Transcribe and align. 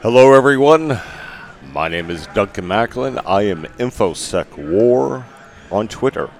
Hello, 0.00 0.32
everyone. 0.32 1.00
My 1.72 1.88
name 1.88 2.08
is 2.08 2.28
Duncan 2.28 2.66
McAlynn. 2.66 3.20
I 3.26 3.42
am 3.42 3.64
InfoSec 3.80 4.56
War 4.56 5.26
on 5.72 5.88
Twitter. 5.88 6.30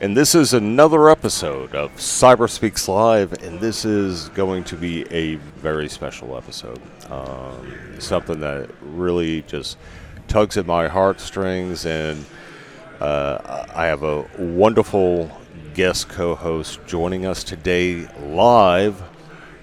And 0.00 0.16
this 0.16 0.34
is 0.34 0.54
another 0.54 1.10
episode 1.10 1.74
of 1.74 1.92
Cyberspeaks 1.96 2.88
Live, 2.88 3.34
and 3.42 3.60
this 3.60 3.84
is 3.84 4.30
going 4.30 4.64
to 4.64 4.76
be 4.76 5.02
a 5.10 5.34
very 5.34 5.86
special 5.86 6.34
episode. 6.34 6.80
Um, 7.10 8.00
something 8.00 8.40
that 8.40 8.70
really 8.80 9.42
just 9.42 9.76
tugs 10.26 10.56
at 10.56 10.64
my 10.64 10.88
heartstrings, 10.88 11.84
and 11.84 12.24
uh, 13.00 13.66
I 13.74 13.84
have 13.84 14.02
a 14.02 14.22
wonderful 14.38 15.30
guest 15.74 16.08
co 16.08 16.34
host 16.34 16.80
joining 16.86 17.26
us 17.26 17.44
today 17.44 18.08
live 18.28 19.02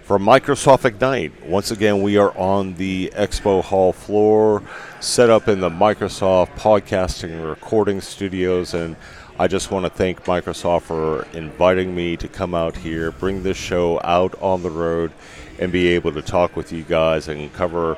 from 0.10 0.26
Microsoft 0.26 0.86
Ignite. 0.86 1.46
Once 1.46 1.70
again, 1.70 2.02
we 2.02 2.18
are 2.18 2.36
on 2.36 2.74
the 2.74 3.14
Expo 3.16 3.64
Hall 3.64 3.94
floor, 3.94 4.64
set 5.00 5.30
up 5.30 5.48
in 5.48 5.60
the 5.60 5.70
Microsoft 5.70 6.48
podcasting 6.56 7.30
and 7.30 7.46
recording 7.46 8.02
studios. 8.02 8.74
And 8.74 8.96
I 9.38 9.48
just 9.48 9.70
want 9.70 9.86
to 9.86 9.90
thank 9.92 10.24
Microsoft 10.24 10.82
for 10.82 11.28
inviting 11.38 11.94
me 11.94 12.18
to 12.18 12.28
come 12.28 12.56
out 12.56 12.76
here, 12.76 13.12
bring 13.12 13.44
this 13.44 13.56
show 13.56 14.02
out 14.04 14.34
on 14.42 14.64
the 14.64 14.72
road, 14.72 15.12
and 15.60 15.72
be 15.72 15.90
able 15.90 16.12
to 16.14 16.24
talk 16.24 16.56
with 16.56 16.72
you 16.72 16.82
guys 16.82 17.28
and 17.28 17.54
cover 17.54 17.96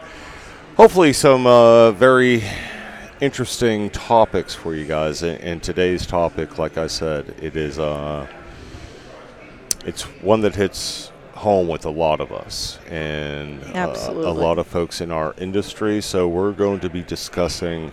hopefully 0.75 1.13
some 1.13 1.47
uh, 1.47 1.91
very 1.91 2.43
interesting 3.21 3.89
topics 3.89 4.53
for 4.53 4.75
you 4.75 4.83
guys. 4.83 5.23
And, 5.23 5.63
today's 5.63 6.05
topic, 6.05 6.57
like 6.57 6.77
I 6.77 6.87
said, 6.87 7.33
it 7.41 7.55
is 7.55 7.79
uh, 7.79 8.27
it's 9.85 10.01
one 10.21 10.41
that 10.41 10.55
hits 10.55 11.13
home 11.41 11.67
with 11.67 11.85
a 11.85 11.89
lot 11.89 12.21
of 12.21 12.31
us 12.31 12.77
and 12.87 13.63
uh, 13.75 13.95
a 14.07 14.11
lot 14.11 14.59
of 14.59 14.67
folks 14.67 15.01
in 15.01 15.11
our 15.11 15.33
industry. 15.39 15.99
So 15.99 16.27
we're 16.27 16.51
going 16.51 16.79
to 16.81 16.89
be 16.89 17.01
discussing 17.01 17.91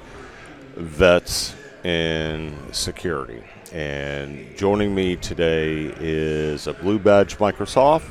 vets 0.76 1.54
in 1.82 2.54
security. 2.72 3.42
And 3.72 4.54
joining 4.54 4.94
me 4.94 5.16
today 5.16 5.94
is 5.98 6.66
a 6.66 6.74
blue 6.74 6.98
badge 6.98 7.38
Microsoft, 7.38 8.10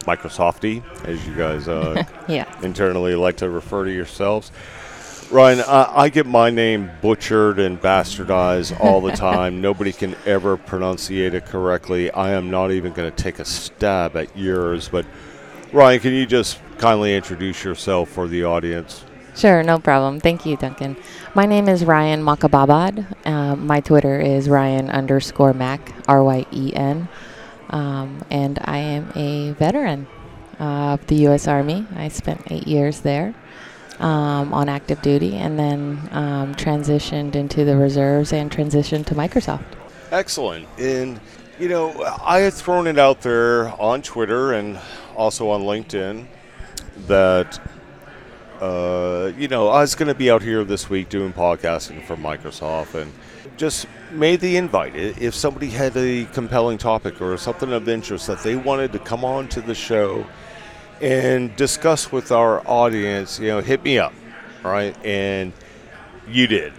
Microsofty, 0.00 0.82
as 1.04 1.24
you 1.24 1.36
guys 1.36 1.68
uh, 1.68 2.02
yeah. 2.28 2.44
internally 2.62 3.14
like 3.14 3.36
to 3.36 3.48
refer 3.48 3.84
to 3.84 3.92
yourselves. 3.92 4.50
Ryen, 5.34 5.62
I, 5.62 6.02
I, 6.02 6.08
get 6.10 6.26
my 6.26 6.48
name 6.50 6.92
butchered 7.02 7.58
and 7.58 7.80
bastardized 7.80 8.78
all 8.78 9.00
the 9.00 9.10
time. 9.16 9.60
Nobody 9.60 9.92
can 9.92 10.14
ever 10.24 10.56
pronunciate 10.56 11.34
it 11.34 11.44
correctly. 11.44 12.08
I 12.12 12.30
am 12.34 12.52
not 12.52 12.70
even 12.70 12.92
going 12.92 13.10
to 13.10 13.16
take 13.22 13.40
a 13.40 13.44
stab 13.44 14.16
at 14.16 14.36
yours. 14.36 14.88
But, 14.88 15.04
Ryen, 15.72 15.98
can 15.98 16.12
you 16.12 16.24
just 16.24 16.60
kindly 16.78 17.16
introduce 17.16 17.64
yourself 17.64 18.10
for 18.10 18.28
the 18.28 18.44
audience? 18.44 19.04
Sure, 19.34 19.64
no 19.64 19.80
problem. 19.80 20.20
Thank 20.20 20.46
you, 20.46 20.56
Duncan. 20.56 20.96
My 21.34 21.46
name 21.46 21.68
is 21.68 21.84
Ryen 21.84 22.22
Macababbad. 22.22 23.26
Uh, 23.26 23.56
my 23.56 23.80
Twitter 23.80 24.20
is 24.20 24.48
Ryen 24.48 24.88
underscore 24.88 25.52
Mac, 25.52 25.92
R 26.06 26.22
Y 26.22 26.46
E 26.52 26.72
N. 26.76 27.08
Um, 27.70 28.24
and 28.30 28.60
I 28.62 28.78
am 28.78 29.10
a 29.16 29.50
veteran 29.50 30.06
of 30.60 31.04
the 31.08 31.16
U.S. 31.26 31.48
Army. 31.48 31.88
I 31.96 32.06
spent 32.06 32.40
eight 32.52 32.68
years 32.68 33.00
there 33.00 33.34
um, 34.00 34.52
on 34.52 34.68
active 34.68 35.00
duty 35.02 35.36
and 35.36 35.58
then 35.58 36.08
um, 36.12 36.54
transitioned 36.54 37.34
into 37.34 37.64
the 37.64 37.76
reserves 37.76 38.32
and 38.32 38.50
transitioned 38.50 39.06
to 39.06 39.14
Microsoft. 39.14 39.64
Excellent. 40.10 40.66
And, 40.78 41.20
you 41.58 41.68
know, 41.68 42.02
I 42.22 42.40
had 42.40 42.54
thrown 42.54 42.86
it 42.86 42.98
out 42.98 43.22
there 43.22 43.68
on 43.80 44.02
Twitter 44.02 44.52
and 44.52 44.78
also 45.16 45.50
on 45.50 45.62
LinkedIn 45.62 46.26
that, 47.06 47.60
uh, 48.60 49.32
you 49.36 49.48
know, 49.48 49.68
I 49.68 49.80
was 49.80 49.94
going 49.94 50.08
to 50.08 50.14
be 50.14 50.30
out 50.30 50.42
here 50.42 50.64
this 50.64 50.88
week 50.88 51.08
doing 51.08 51.32
podcasting 51.32 52.04
for 52.04 52.16
Microsoft 52.16 52.94
and 52.94 53.12
just 53.56 53.86
made 54.10 54.40
the 54.40 54.56
invite. 54.56 54.94
If 54.96 55.34
somebody 55.34 55.68
had 55.68 55.96
a 55.96 56.24
compelling 56.26 56.78
topic 56.78 57.20
or 57.20 57.36
something 57.36 57.72
of 57.72 57.88
interest 57.88 58.26
that 58.26 58.42
they 58.42 58.56
wanted 58.56 58.92
to 58.92 58.98
come 58.98 59.24
on 59.24 59.48
to 59.48 59.60
the 59.60 59.74
show 59.74 60.26
and 61.00 61.54
discuss 61.56 62.10
with 62.12 62.32
our 62.32 62.66
audience, 62.66 63.38
you 63.38 63.48
know, 63.48 63.60
hit 63.60 63.82
me 63.84 63.98
up, 63.98 64.12
right? 64.62 64.96
And 65.04 65.52
you 66.28 66.46
did. 66.46 66.72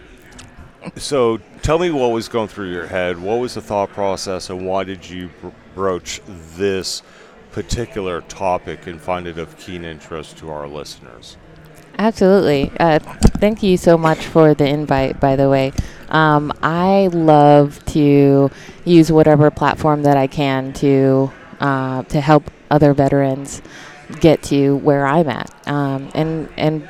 So 0.96 1.40
tell 1.62 1.80
me 1.80 1.90
what 1.90 2.12
was 2.12 2.28
going 2.28 2.48
through 2.48 2.72
your 2.72 2.88
head. 2.88 3.20
What 3.20 3.40
was 3.40 3.56
the 3.56 3.62
thought 3.62 3.90
process, 3.90 4.50
and 4.50 4.66
why 4.66 4.84
did 4.84 5.10
you 5.10 5.30
broach 5.74 6.22
this 6.56 7.02
particular 7.52 8.22
topic 8.22 8.86
and 8.88 9.02
find 9.02 9.28
it 9.28 9.38
of 9.38 9.58
keen 9.58 9.84
interest 9.84 10.38
to 10.38 10.50
our 10.50 10.68
listeners? 10.68 11.38
Absolutely. 11.98 12.72
Uh, 12.80 13.00
thank 13.00 13.64
you 13.64 13.78
so 13.78 13.98
much 13.98 14.26
for 14.26 14.54
the 14.54 14.68
invite, 14.68 15.20
by 15.20 15.36
the 15.36 15.50
way. 15.50 15.72
Um, 16.10 16.52
I 16.62 17.08
love 17.08 17.84
to 17.86 18.52
use 18.84 19.12
whatever 19.12 19.50
platform 19.50 20.04
that 20.04 20.18
I 20.18 20.28
can 20.28 20.74
to 20.74 21.32
uh, 21.60 22.04
to 22.04 22.20
help 22.20 22.52
other 22.70 22.94
veterans 22.94 23.62
get 24.20 24.44
to 24.44 24.78
where 24.78 25.06
I'm 25.06 25.30
at. 25.30 25.52
Um, 25.68 26.10
and 26.14 26.50
and 26.58 26.88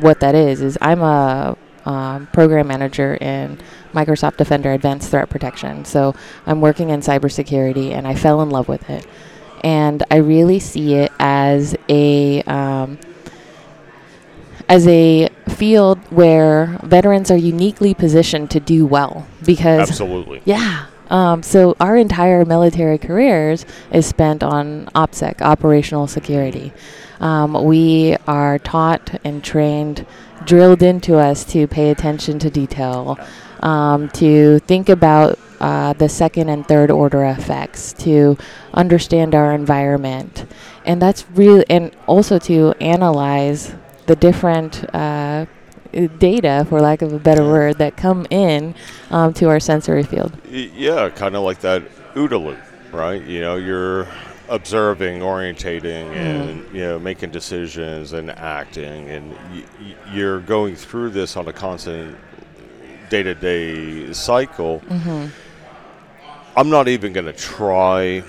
what 0.00 0.20
that 0.20 0.34
is 0.34 0.60
is 0.60 0.78
I'm 0.80 1.02
a 1.02 1.56
um, 1.84 2.26
program 2.32 2.66
manager 2.66 3.14
in 3.20 3.58
Microsoft 3.92 4.36
Defender 4.36 4.72
Advanced 4.72 5.10
Threat 5.10 5.30
Protection. 5.30 5.84
So 5.84 6.14
I'm 6.46 6.60
working 6.60 6.90
in 6.90 7.00
cybersecurity, 7.00 7.92
and 7.92 8.06
I 8.06 8.14
fell 8.14 8.42
in 8.42 8.50
love 8.50 8.68
with 8.68 8.88
it. 8.90 9.06
And 9.62 10.02
I 10.10 10.16
really 10.16 10.60
see 10.60 10.94
it 10.94 11.12
as 11.18 11.74
a 11.88 12.42
um, 12.42 12.98
as 14.68 14.86
a 14.86 15.28
field 15.48 15.98
where 16.10 16.78
veterans 16.82 17.30
are 17.30 17.36
uniquely 17.36 17.94
positioned 17.94 18.50
to 18.50 18.60
do 18.60 18.86
well 18.86 19.26
because 19.44 19.88
absolutely 19.88 20.40
yeah 20.44 20.86
um, 21.10 21.42
so 21.42 21.76
our 21.80 21.96
entire 21.96 22.44
military 22.44 22.98
careers 22.98 23.66
is 23.92 24.06
spent 24.06 24.42
on 24.42 24.86
OPSEC, 24.94 25.42
operational 25.42 26.06
security. 26.06 26.72
Um, 27.20 27.64
we 27.64 28.16
are 28.26 28.58
taught 28.58 29.20
and 29.24 29.42
trained, 29.42 30.06
drilled 30.44 30.82
into 30.82 31.16
us 31.16 31.44
to 31.52 31.66
pay 31.66 31.90
attention 31.90 32.38
to 32.40 32.50
detail, 32.50 33.18
um, 33.60 34.08
to 34.10 34.58
think 34.60 34.88
about 34.88 35.38
uh, 35.60 35.92
the 35.94 36.08
second 36.08 36.48
and 36.48 36.66
third 36.66 36.90
order 36.90 37.24
effects, 37.24 37.92
to 37.94 38.36
understand 38.74 39.34
our 39.34 39.52
environment, 39.52 40.46
and 40.84 41.00
that's 41.00 41.24
really, 41.30 41.64
and 41.70 41.94
also 42.06 42.38
to 42.38 42.74
analyze 42.80 43.74
the 44.06 44.16
different 44.16 44.84
uh, 44.94 45.46
data, 46.18 46.66
for 46.68 46.80
lack 46.80 47.02
of 47.02 47.12
a 47.12 47.18
better 47.18 47.44
word, 47.44 47.78
that 47.78 47.96
come 47.96 48.26
in 48.30 48.74
um, 49.10 49.32
to 49.34 49.48
our 49.48 49.60
sensory 49.60 50.02
field. 50.02 50.36
Yeah, 50.48 51.08
kind 51.10 51.36
of 51.36 51.42
like 51.42 51.60
that 51.60 51.82
OODA 52.14 52.44
loop, 52.44 52.58
right? 52.92 53.22
You 53.22 53.40
know, 53.40 53.56
you're 53.56 54.06
observing, 54.48 55.20
orientating, 55.20 56.10
mm. 56.10 56.16
and 56.16 56.74
you 56.74 56.82
know, 56.82 56.98
making 56.98 57.30
decisions 57.30 58.12
and 58.12 58.30
acting, 58.30 59.08
and 59.08 59.32
y- 59.32 59.64
you're 60.12 60.40
going 60.40 60.76
through 60.76 61.10
this 61.10 61.36
on 61.36 61.48
a 61.48 61.52
constant 61.52 62.16
day-to-day 63.10 64.12
cycle. 64.12 64.80
Mm-hmm. 64.80 65.26
I'm 66.56 66.70
not 66.70 66.88
even 66.88 67.12
going 67.12 67.26
to 67.26 67.32
try 67.32 68.22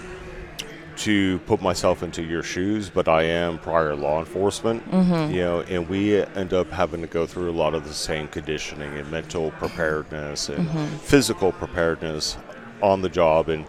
to 0.98 1.40
put 1.40 1.62
myself 1.62 2.04
into 2.04 2.24
your 2.24 2.44
shoes, 2.44 2.90
but 2.90 3.08
I 3.08 3.24
am 3.24 3.60
prior 3.60 3.96
law 3.96 4.20
enforcement, 4.20 4.90
mm-hmm. 4.90 5.34
you 5.34 5.42
know, 5.42 5.62
and 5.62 5.90
we 5.90 6.22
end 6.22 6.54
up 6.54 6.70
having 6.72 7.02
to 7.02 7.08
go 7.08 7.26
through 7.26 7.50
a 7.50 7.54
lot 7.54 7.74
of 7.74 7.86
the 7.86 7.94
same 7.94 8.28
conditioning 8.28 8.98
and 8.98 9.10
mental 9.12 9.52
preparedness 9.52 10.50
and 10.50 10.68
mm-hmm. 10.68 10.98
physical 10.98 11.52
preparedness 11.52 12.38
on 12.82 13.02
the 13.02 13.10
job. 13.10 13.50
And 13.50 13.66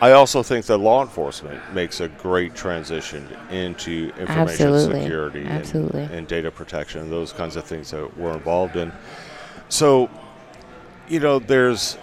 I 0.00 0.12
also 0.12 0.42
think 0.42 0.66
that 0.66 0.78
law 0.78 1.02
enforcement 1.02 1.60
makes 1.72 2.00
a 2.00 2.08
great 2.08 2.54
transition 2.54 3.26
into 3.50 4.12
information 4.18 4.68
Absolutely. 4.68 5.00
security 5.00 5.44
Absolutely. 5.46 6.02
And, 6.02 6.14
and 6.14 6.28
data 6.28 6.50
protection 6.50 7.00
and 7.00 7.10
those 7.10 7.32
kinds 7.32 7.56
of 7.56 7.64
things 7.64 7.90
that 7.92 8.16
we're 8.16 8.34
involved 8.34 8.76
in. 8.76 8.92
So, 9.70 10.10
you 11.08 11.20
know, 11.20 11.38
there's 11.38 11.96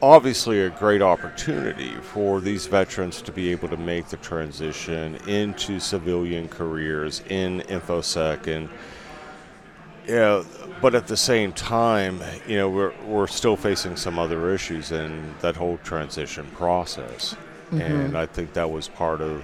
obviously 0.00 0.62
a 0.62 0.70
great 0.70 1.02
opportunity 1.02 1.92
for 2.00 2.40
these 2.40 2.66
veterans 2.66 3.20
to 3.22 3.32
be 3.32 3.50
able 3.50 3.68
to 3.68 3.76
make 3.76 4.06
the 4.08 4.16
transition 4.18 5.16
into 5.26 5.80
civilian 5.80 6.48
careers 6.48 7.22
in 7.28 7.60
infosec 7.62 8.46
and 8.46 8.68
you 10.06 10.14
know, 10.14 10.46
but 10.80 10.94
at 10.94 11.06
the 11.06 11.16
same 11.16 11.52
time, 11.52 12.22
you 12.46 12.56
know, 12.56 12.70
we're 12.70 12.94
we're 13.04 13.26
still 13.26 13.56
facing 13.56 13.94
some 13.96 14.18
other 14.18 14.54
issues 14.54 14.90
in 14.90 15.34
that 15.42 15.54
whole 15.54 15.76
transition 15.84 16.46
process, 16.54 17.36
mm-hmm. 17.70 17.80
and 17.82 18.16
I 18.16 18.24
think 18.24 18.54
that 18.54 18.70
was 18.70 18.88
part 18.88 19.20
of 19.20 19.42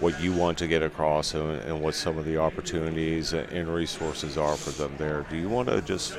what 0.00 0.20
you 0.20 0.32
want 0.32 0.58
to 0.58 0.66
get 0.66 0.82
across 0.82 1.34
and, 1.34 1.60
and 1.60 1.80
what 1.80 1.94
some 1.94 2.18
of 2.18 2.24
the 2.24 2.36
opportunities 2.36 3.32
and 3.32 3.72
resources 3.72 4.36
are 4.36 4.56
for 4.56 4.70
them 4.70 4.92
there. 4.98 5.24
Do 5.30 5.36
you 5.36 5.48
want 5.48 5.68
to 5.68 5.80
just 5.82 6.18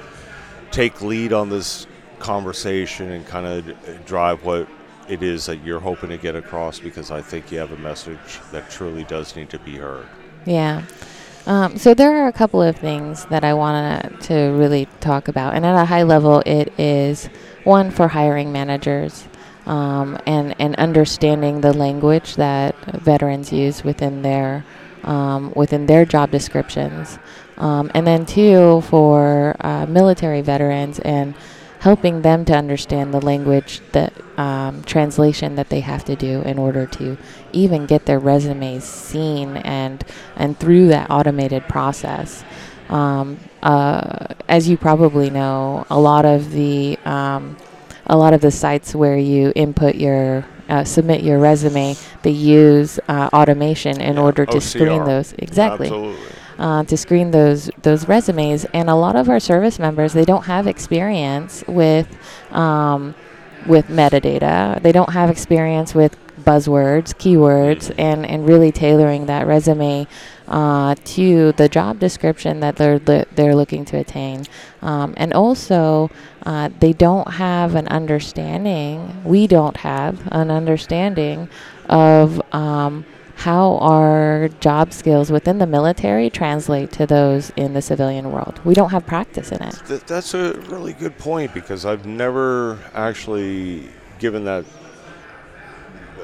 take 0.71 1.01
lead 1.01 1.33
on 1.33 1.49
this 1.49 1.85
conversation 2.19 3.11
and 3.11 3.25
kind 3.25 3.45
of 3.45 4.05
drive 4.05 4.43
what 4.43 4.67
it 5.07 5.21
is 5.21 5.45
that 5.45 5.63
you're 5.63 5.79
hoping 5.79 6.09
to 6.09 6.17
get 6.17 6.35
across 6.35 6.79
because 6.79 7.11
I 7.11 7.21
think 7.21 7.51
you 7.51 7.59
have 7.59 7.71
a 7.71 7.77
message 7.77 8.39
that 8.51 8.69
truly 8.69 9.03
does 9.03 9.35
need 9.35 9.49
to 9.49 9.59
be 9.59 9.77
heard. 9.77 10.05
Yeah. 10.45 10.83
Um, 11.45 11.77
so 11.77 11.93
there 11.93 12.23
are 12.23 12.27
a 12.27 12.33
couple 12.33 12.61
of 12.61 12.77
things 12.77 13.25
that 13.25 13.43
I 13.43 13.53
want 13.53 14.21
to 14.23 14.33
really 14.33 14.87
talk 15.01 15.27
about, 15.27 15.55
and 15.55 15.65
at 15.65 15.75
a 15.75 15.85
high 15.85 16.03
level, 16.03 16.41
it 16.45 16.71
is 16.79 17.25
one 17.65 17.91
for 17.91 18.07
hiring 18.07 18.53
managers 18.53 19.27
um, 19.65 20.17
and 20.25 20.55
and 20.59 20.75
understanding 20.77 21.61
the 21.61 21.73
language 21.73 22.35
that 22.35 22.75
veterans 22.85 23.51
use 23.51 23.83
within 23.83 24.21
their 24.21 24.65
um, 25.03 25.51
within 25.53 25.85
their 25.85 26.05
job 26.05 26.31
descriptions, 26.31 27.19
um, 27.57 27.91
and 27.93 28.07
then 28.07 28.25
two 28.25 28.79
for 28.81 29.57
uh, 29.59 29.85
military 29.85 30.41
veterans 30.41 30.99
and 30.99 31.35
helping 31.83 32.21
them 32.23 32.45
to 32.45 32.53
understand 32.55 33.13
the 33.13 33.21
language 33.21 33.81
that 33.91 34.13
um, 34.39 34.83
translation 34.83 35.55
that 35.55 35.69
they 35.69 35.81
have 35.81 36.03
to 36.05 36.15
do 36.15 36.41
in 36.43 36.57
order 36.59 36.87
to 36.87 37.17
even 37.53 37.85
get 37.85 38.05
their 38.05 38.19
resumes 38.19 38.85
seen 38.85 39.57
and 39.57 40.03
and 40.35 40.59
through 40.59 40.87
that 40.87 41.09
automated 41.11 41.67
process. 41.67 42.45
Um, 42.89 43.39
uh, 43.61 44.27
as 44.47 44.69
you 44.69 44.77
probably 44.77 45.29
know, 45.29 45.85
a 45.89 45.99
lot 45.99 46.25
of 46.25 46.51
the 46.51 46.99
um, 47.05 47.57
a 48.07 48.17
lot 48.17 48.33
of 48.33 48.41
the 48.41 48.51
sites 48.51 48.95
where 48.95 49.17
you 49.17 49.53
input 49.55 49.95
your 49.95 50.45
uh, 50.69 50.83
submit 50.83 51.23
your 51.23 51.39
resume, 51.39 51.95
they 52.23 52.31
use 52.31 52.99
uh, 53.07 53.29
automation 53.33 54.01
in 54.01 54.17
Yeah, 54.17 54.19
order 54.19 54.45
to 54.47 54.59
OCR. 54.59 54.61
screen 54.61 55.03
those 55.05 55.33
exactly 55.37 55.95
Absolutely. 55.95 56.35
Uh, 56.59 56.83
to 56.83 56.97
screen 56.97 57.31
those 57.31 57.69
those 57.81 58.07
resumes. 58.07 58.65
And 58.73 58.89
a 58.89 58.95
lot 58.95 59.15
of 59.15 59.29
our 59.29 59.39
service 59.39 59.79
members 59.79 60.13
they 60.13 60.25
don't 60.25 60.45
have 60.45 60.67
experience 60.67 61.63
with 61.67 62.07
um, 62.51 63.15
with 63.65 63.87
metadata. 63.87 64.81
They 64.81 64.91
don't 64.91 65.11
have 65.11 65.29
experience 65.29 65.95
with 65.95 66.17
buzzwords, 66.43 67.13
keywords, 67.15 67.93
and 67.97 68.25
and 68.25 68.47
really 68.47 68.71
tailoring 68.71 69.25
that 69.27 69.47
resume 69.47 70.07
uh, 70.47 70.95
to 71.05 71.51
the 71.53 71.69
job 71.69 71.99
description 71.99 72.59
that 72.59 72.75
they're 72.75 72.99
li- 72.99 73.25
they're 73.35 73.55
looking 73.55 73.85
to 73.85 73.97
attain. 73.97 74.45
Um, 74.81 75.13
and 75.17 75.33
also, 75.33 76.09
uh, 76.45 76.69
they 76.79 76.93
don't 76.93 77.33
have 77.33 77.75
an 77.75 77.87
understanding. 77.87 79.23
We 79.23 79.47
don't 79.47 79.77
have 79.77 80.27
an 80.31 80.51
understanding 80.51 81.49
of 81.89 82.41
um, 82.53 83.05
how 83.43 83.77
our 83.79 84.47
job 84.61 84.93
skills 84.93 85.29
within 85.29 85.57
the 85.57 85.67
military 85.67 86.29
translate 86.29 86.91
to 86.93 87.05
those 87.05 87.51
in 87.57 87.73
the 87.73 87.81
civilian 87.81 88.31
world. 88.31 88.57
We 88.63 88.73
don't 88.73 88.91
have 88.91 89.05
practice 89.05 89.51
in 89.51 89.61
it. 89.61 89.75
Th- 89.85 90.01
that's 90.01 90.33
a 90.33 90.53
really 90.69 90.93
good 90.93 91.17
point 91.17 91.53
because 91.53 91.85
I've 91.85 92.05
never 92.05 92.79
actually 92.93 93.89
given 94.17 94.45
that 94.45 94.63
uh, 94.65 96.23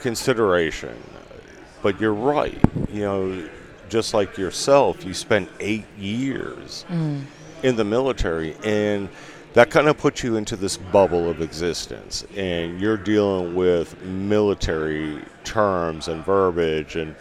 consideration. 0.00 0.96
But 1.82 2.00
you're 2.00 2.14
right. 2.14 2.60
You 2.92 3.00
know, 3.02 3.48
just 3.88 4.14
like 4.14 4.38
yourself, 4.38 5.04
you 5.04 5.14
spent 5.14 5.48
eight 5.58 5.86
years 5.98 6.84
Mm. 6.88 7.22
in 7.64 7.74
the 7.74 7.84
military, 7.84 8.54
and 8.64 9.08
that 9.54 9.70
kind 9.70 9.88
of 9.88 9.98
puts 9.98 10.22
you 10.22 10.36
into 10.36 10.56
this 10.56 10.76
bubble 10.76 11.28
of 11.28 11.42
existence. 11.42 12.24
And 12.36 12.80
you're 12.80 12.96
dealing 12.96 13.54
with 13.54 14.00
military 14.02 15.22
terms 15.44 16.08
and 16.08 16.24
verbiage 16.24 16.96
and 16.96 17.14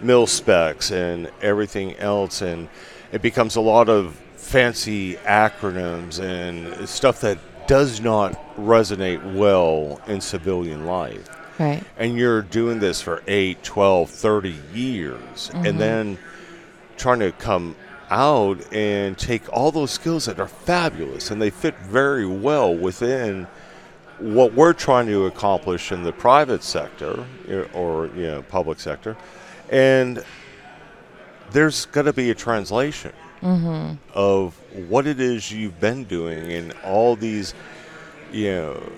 mil 0.00 0.26
specs 0.26 0.90
and 0.90 1.30
everything 1.40 1.96
else, 1.96 2.42
and 2.42 2.68
it 3.12 3.22
becomes 3.22 3.56
a 3.56 3.60
lot 3.60 3.88
of 3.88 4.14
fancy 4.36 5.14
acronyms 5.16 6.20
and 6.20 6.88
stuff 6.88 7.20
that 7.20 7.38
does 7.66 8.00
not 8.00 8.32
resonate 8.56 9.36
well 9.36 10.00
in 10.08 10.20
civilian 10.20 10.84
life 10.84 11.28
Right. 11.58 11.82
and 11.96 12.16
you're 12.18 12.42
doing 12.42 12.80
this 12.80 13.00
for 13.00 13.22
8 13.28 13.62
12 13.62 14.10
30 14.10 14.54
years 14.74 15.50
and 15.54 15.64
mm-hmm. 15.64 15.78
then 15.78 16.18
trying 16.96 17.20
to 17.20 17.30
come 17.32 17.76
out 18.12 18.72
and 18.72 19.16
take 19.16 19.50
all 19.52 19.72
those 19.72 19.90
skills 19.90 20.26
that 20.26 20.38
are 20.38 20.48
fabulous 20.48 21.30
and 21.30 21.40
they 21.40 21.50
fit 21.50 21.76
very 21.78 22.26
well 22.26 22.74
within 22.74 23.46
what 24.18 24.52
we're 24.52 24.74
trying 24.74 25.06
to 25.06 25.26
accomplish 25.26 25.90
in 25.90 26.02
the 26.04 26.12
private 26.12 26.62
sector 26.62 27.24
or 27.72 28.06
you 28.14 28.26
know 28.26 28.42
public 28.42 28.78
sector. 28.78 29.16
And 29.70 30.22
there's 31.50 31.86
going 31.86 32.06
to 32.06 32.12
be 32.12 32.30
a 32.30 32.34
translation 32.34 33.12
of 34.14 34.54
what 34.88 35.06
it 35.06 35.18
is 35.18 35.50
you've 35.50 35.80
been 35.80 36.04
doing 36.04 36.52
and 36.52 36.72
all 36.84 37.16
these 37.16 37.54
you 38.30 38.52
know 38.52 38.92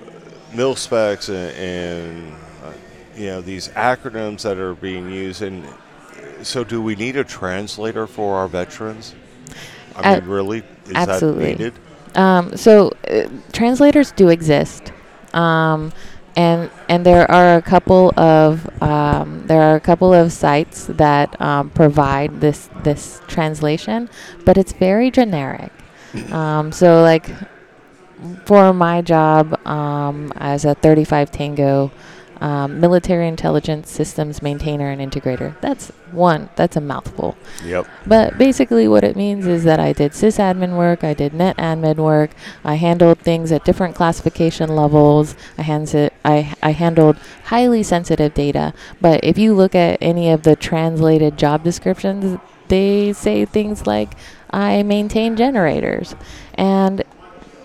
mil 0.54 0.76
specs 0.76 1.28
and, 1.30 1.56
and 1.56 2.32
uh, 2.62 2.72
you 3.16 3.26
know 3.26 3.40
these 3.40 3.68
acronyms 3.68 4.42
that 4.42 4.58
are 4.58 4.74
being 4.74 5.10
used. 5.10 5.40
And 5.42 5.64
so 6.44 6.64
do 6.64 6.80
we 6.82 6.94
need 6.94 7.16
a 7.16 7.24
translator 7.24 8.06
for 8.06 8.36
our 8.36 8.48
veterans 8.48 9.14
i 9.96 10.00
Uh, 10.02 10.20
mean 10.20 10.28
really 10.28 10.58
is 10.86 10.94
absolutely. 10.96 11.44
that 11.54 11.58
needed 11.58 11.74
Um, 12.16 12.56
so 12.56 12.92
uh, 13.10 13.26
translators 13.52 14.12
do 14.12 14.28
exist, 14.30 14.92
um, 15.34 15.90
and 16.36 16.70
and 16.88 17.02
there 17.04 17.26
are 17.28 17.56
a 17.58 17.62
couple 17.62 18.14
of 18.16 18.70
um, 18.80 19.42
there 19.50 19.60
are 19.68 19.74
a 19.74 19.80
couple 19.80 20.14
of 20.14 20.30
sites 20.30 20.86
that 20.86 21.34
um, 21.40 21.70
provide 21.70 22.40
this 22.40 22.70
this 22.84 23.20
translation, 23.26 24.08
but 24.46 24.56
it's 24.56 24.72
very 24.72 25.10
generic. 25.10 25.72
Um, 26.30 26.70
so 26.70 27.02
like 27.02 27.26
for 28.44 28.72
my 28.72 29.02
job 29.02 29.58
um, 29.66 30.32
as 30.36 30.64
a 30.64 30.74
35 30.74 31.30
Tango 31.30 31.90
um, 32.44 32.78
military 32.78 33.26
intelligence 33.26 33.90
systems 33.90 34.42
maintainer 34.42 34.90
and 34.90 35.00
integrator, 35.00 35.58
that's 35.62 35.88
one. 36.12 36.50
That's 36.56 36.76
a 36.76 36.80
mouthful. 36.80 37.38
yep 37.64 37.86
But 38.06 38.36
basically, 38.36 38.86
what 38.86 39.02
it 39.02 39.16
means 39.16 39.46
is 39.46 39.64
that 39.64 39.80
I 39.80 39.94
did 39.94 40.12
sysadmin 40.12 40.76
work, 40.76 41.02
I 41.02 41.14
did 41.14 41.32
net 41.32 41.56
admin 41.56 41.96
work, 41.96 42.32
I 42.62 42.74
handled 42.74 43.18
things 43.20 43.50
at 43.50 43.64
different 43.64 43.94
classification 43.94 44.76
levels. 44.76 45.34
I, 45.56 45.62
hands 45.62 45.94
it, 45.94 46.12
I, 46.22 46.54
I 46.62 46.72
handled 46.72 47.16
highly 47.44 47.82
sensitive 47.82 48.34
data. 48.34 48.74
But 49.00 49.24
if 49.24 49.38
you 49.38 49.54
look 49.54 49.74
at 49.74 49.96
any 50.02 50.30
of 50.30 50.42
the 50.42 50.54
translated 50.54 51.38
job 51.38 51.64
descriptions, 51.64 52.38
they 52.68 53.14
say 53.14 53.46
things 53.46 53.86
like, 53.86 54.12
I 54.50 54.82
maintain 54.82 55.36
generators. 55.36 56.14
And 56.52 57.04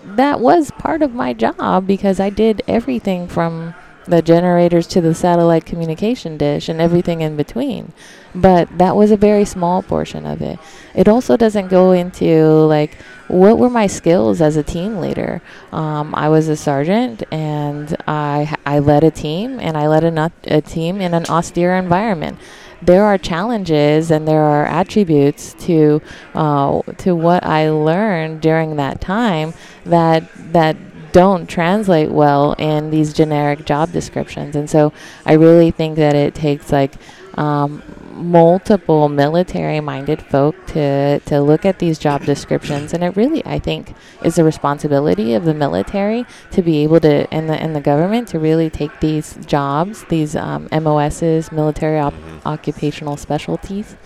that 0.04 0.40
was 0.40 0.70
part 0.70 1.02
of 1.02 1.12
my 1.12 1.34
job 1.34 1.86
because 1.86 2.18
I 2.18 2.30
did 2.30 2.62
everything 2.66 3.28
from 3.28 3.74
the 4.10 4.22
generators 4.22 4.86
to 4.88 5.00
the 5.00 5.14
satellite 5.14 5.64
communication 5.64 6.36
dish 6.36 6.68
and 6.68 6.80
everything 6.80 7.20
in 7.20 7.36
between. 7.36 7.92
But 8.34 8.78
that 8.78 8.94
was 8.94 9.10
a 9.10 9.16
very 9.16 9.44
small 9.44 9.82
portion 9.82 10.26
of 10.26 10.40
it. 10.42 10.58
It 10.94 11.08
also 11.08 11.36
doesn't 11.36 11.68
go 11.68 11.92
into 11.92 12.44
like 12.66 12.96
what 13.28 13.58
were 13.58 13.70
my 13.70 13.86
skills 13.86 14.40
as 14.40 14.56
a 14.56 14.62
team 14.62 14.98
leader. 14.98 15.40
Um, 15.72 16.14
I 16.14 16.28
was 16.28 16.48
a 16.48 16.56
sergeant 16.56 17.22
and 17.30 17.96
I 18.06 18.56
I 18.66 18.80
led 18.80 19.04
a 19.04 19.10
team 19.10 19.58
and 19.60 19.76
I 19.76 19.86
led 19.86 20.04
a, 20.04 20.32
a 20.44 20.60
team 20.60 21.00
in 21.00 21.14
an 21.14 21.26
austere 21.26 21.76
environment. 21.76 22.38
There 22.82 23.04
are 23.04 23.18
challenges 23.18 24.10
and 24.10 24.26
there 24.26 24.42
are 24.42 24.64
attributes 24.64 25.54
to 25.66 26.00
uh, 26.34 26.82
to 26.98 27.14
what 27.14 27.44
I 27.44 27.70
learned 27.70 28.40
during 28.40 28.76
that 28.76 29.00
time 29.00 29.54
that 29.84 30.24
that 30.52 30.76
don't 31.12 31.46
translate 31.48 32.10
well 32.10 32.54
in 32.58 32.90
these 32.90 33.12
generic 33.12 33.64
job 33.64 33.92
descriptions. 33.92 34.56
And 34.56 34.68
so 34.68 34.92
I 35.24 35.34
really 35.34 35.70
think 35.70 35.96
that 35.96 36.14
it 36.14 36.34
takes 36.34 36.72
like 36.72 36.94
um, 37.34 37.82
multiple 38.12 39.08
military 39.08 39.80
minded 39.80 40.20
folk 40.22 40.54
to, 40.66 41.20
to 41.20 41.40
look 41.40 41.64
at 41.64 41.78
these 41.78 41.98
job 41.98 42.24
descriptions. 42.24 42.92
And 42.92 43.02
it 43.02 43.16
really, 43.16 43.44
I 43.46 43.58
think, 43.58 43.94
is 44.22 44.34
the 44.34 44.44
responsibility 44.44 45.34
of 45.34 45.44
the 45.44 45.54
military 45.54 46.26
to 46.50 46.62
be 46.62 46.78
able 46.78 47.00
to, 47.00 47.32
and 47.32 47.48
the, 47.48 47.54
and 47.54 47.74
the 47.74 47.80
government 47.80 48.28
to 48.28 48.38
really 48.38 48.70
take 48.70 49.00
these 49.00 49.36
jobs, 49.46 50.04
these 50.08 50.36
um, 50.36 50.68
MOSs, 50.70 51.50
military 51.50 51.98
op- 51.98 52.14
occupational 52.44 53.16
specialties, 53.16 53.96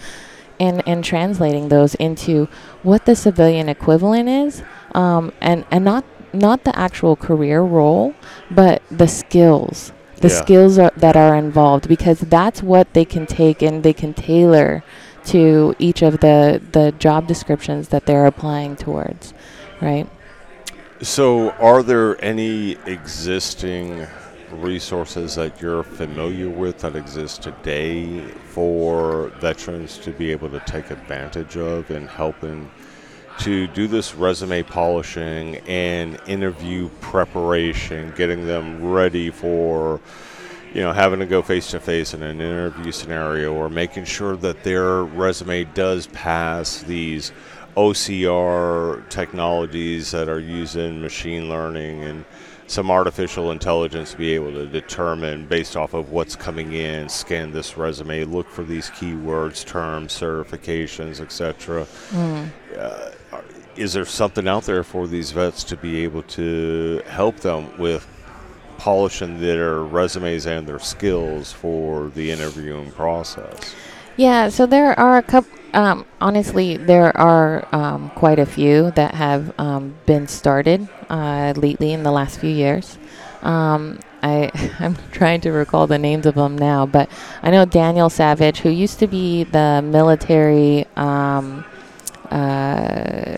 and, 0.61 0.87
and 0.87 1.03
translating 1.03 1.69
those 1.69 1.95
into 1.97 2.49
what 2.83 3.07
the 3.07 3.17
civilian 3.17 3.69
equivalent 3.69 4.29
is, 4.29 4.63
um, 4.95 5.33
and, 5.41 5.65
and 5.71 5.85
not 5.85 6.05
not 6.35 6.65
the 6.65 6.79
actual 6.79 7.17
career 7.17 7.61
role, 7.61 8.15
but 8.51 8.83
the 8.91 9.09
skills. 9.09 9.93
The 10.21 10.29
Yeah. 10.29 10.35
skills 10.35 10.79
are, 10.79 10.93
that 10.97 11.17
are 11.17 11.35
involved 11.35 11.89
because 11.89 12.21
that's 12.21 12.63
what 12.63 12.93
they 12.95 13.05
can 13.05 13.27
take 13.27 13.63
and 13.63 13.83
they 13.83 13.93
can 13.93 14.15
tailor 14.15 14.83
to 15.27 15.75
each 15.79 16.03
of 16.03 16.21
the, 16.21 16.61
the 16.73 16.93
job 16.93 17.27
descriptions 17.27 17.89
that 17.89 18.07
they're 18.07 18.27
applying 18.27 18.77
towards, 18.77 19.35
right? 19.81 20.09
So, 21.01 21.51
are 21.53 21.83
there 21.83 22.23
any 22.25 22.77
existing 22.87 24.07
resources 24.53 25.35
that 25.35 25.61
you're 25.61 25.83
familiar 25.83 26.49
with 26.49 26.79
that 26.79 26.95
exist 26.95 27.43
today 27.43 28.21
for 28.51 29.29
veterans 29.41 29.99
to 29.99 30.13
be 30.13 30.31
able 30.31 30.49
to 30.51 30.61
take 30.61 30.91
advantage 30.91 31.57
of 31.57 31.91
and 31.91 32.09
help 32.09 32.45
in 32.45 32.71
helping 32.75 32.84
to 33.41 33.67
do 33.69 33.87
this 33.87 34.15
resume 34.15 34.63
polishing 34.63 35.57
and 35.67 36.19
interview 36.27 36.89
preparation, 37.01 38.13
getting 38.17 38.47
them 38.47 38.91
ready 38.91 39.31
for 39.31 40.01
you 40.75 40.81
know, 40.81 40.93
having 40.93 41.21
to 41.21 41.27
go 41.27 41.41
face 41.41 41.71
to 41.71 41.79
face 41.79 42.15
in 42.15 42.23
an 42.25 42.41
interview 42.41 42.91
scenario 42.91 43.55
or 43.55 43.71
making 43.71 44.05
sure 44.05 44.37
that 44.37 44.65
their 44.65 45.05
resume 45.05 45.63
does 45.73 46.09
pass 46.09 46.83
these 46.83 47.31
OCR 47.77 49.09
technologies 49.09 50.11
that 50.11 50.29
are 50.29 50.41
using 50.41 51.01
machine 51.01 51.49
learning 51.49 52.03
and 52.03 52.25
some 52.67 52.91
artificial 52.91 53.51
intelligence 53.51 54.13
to 54.13 54.17
be 54.17 54.33
able 54.35 54.53
to 54.53 54.67
determine 54.67 55.47
based 55.47 55.77
off 55.77 55.95
of 55.95 56.11
what's 56.11 56.35
coming 56.35 56.73
in, 56.73 57.09
scan 57.09 57.53
this 57.53 57.77
resume, 57.77 58.25
look 58.25 58.49
for 58.49 58.65
these 58.65 58.91
keywords, 58.91 59.65
terms, 59.65 60.13
certifications, 60.19 61.21
etc. 61.21 61.87
Mm. 62.11 62.49
Uh, 62.77 63.11
is 63.77 63.93
there 63.93 64.05
something 64.05 64.49
out 64.49 64.65
there 64.65 64.85
for 64.85 65.07
these 65.07 65.33
vets 65.33 65.65
to 65.65 65.77
be 65.77 66.05
able 66.05 66.23
to 66.23 67.03
help 67.07 67.37
them 67.39 67.77
with 67.79 68.07
polishing 68.79 69.41
their 69.41 69.83
resumes 69.83 70.47
and 70.47 70.67
their 70.67 70.79
skills 70.79 71.53
for 71.53 72.09
the 72.11 72.31
interviewing 72.31 72.91
process? 72.93 73.75
Yeah, 74.17 74.49
so 74.49 74.67
there 74.67 74.99
are 74.99 75.17
a 75.17 75.23
couple. 75.23 75.59
Um, 75.75 76.07
honestly, 76.21 76.77
there 76.77 77.15
are 77.17 77.67
um, 77.75 78.11
quite 78.11 78.39
a 78.39 78.47
few 78.47 78.93
that 78.93 79.15
have 79.15 79.53
um, 79.59 79.97
been 80.07 80.29
started 80.29 80.89
uh, 81.11 81.53
lately 81.57 81.93
in 81.93 82.05
the 82.05 82.13
last 82.13 82.39
few 82.39 82.51
years. 82.51 82.97
Um, 83.43 83.99
I, 84.23 84.53
I'm 84.79 84.97
trying 85.11 85.41
to 85.43 85.51
recall 85.51 85.89
the 85.89 85.99
names 85.99 86.27
of 86.27 86.37
them 86.37 86.57
now, 86.57 86.87
but 86.87 87.11
I 87.43 87.51
know 87.51 87.65
Daniel 87.65 88.09
Savage, 88.09 88.61
who 88.61 88.71
used 88.71 89.01
to 89.01 89.09
be 89.09 89.43
the 89.43 89.83
military 89.85 90.87
um, 90.95 91.65
uh, 92.31 93.37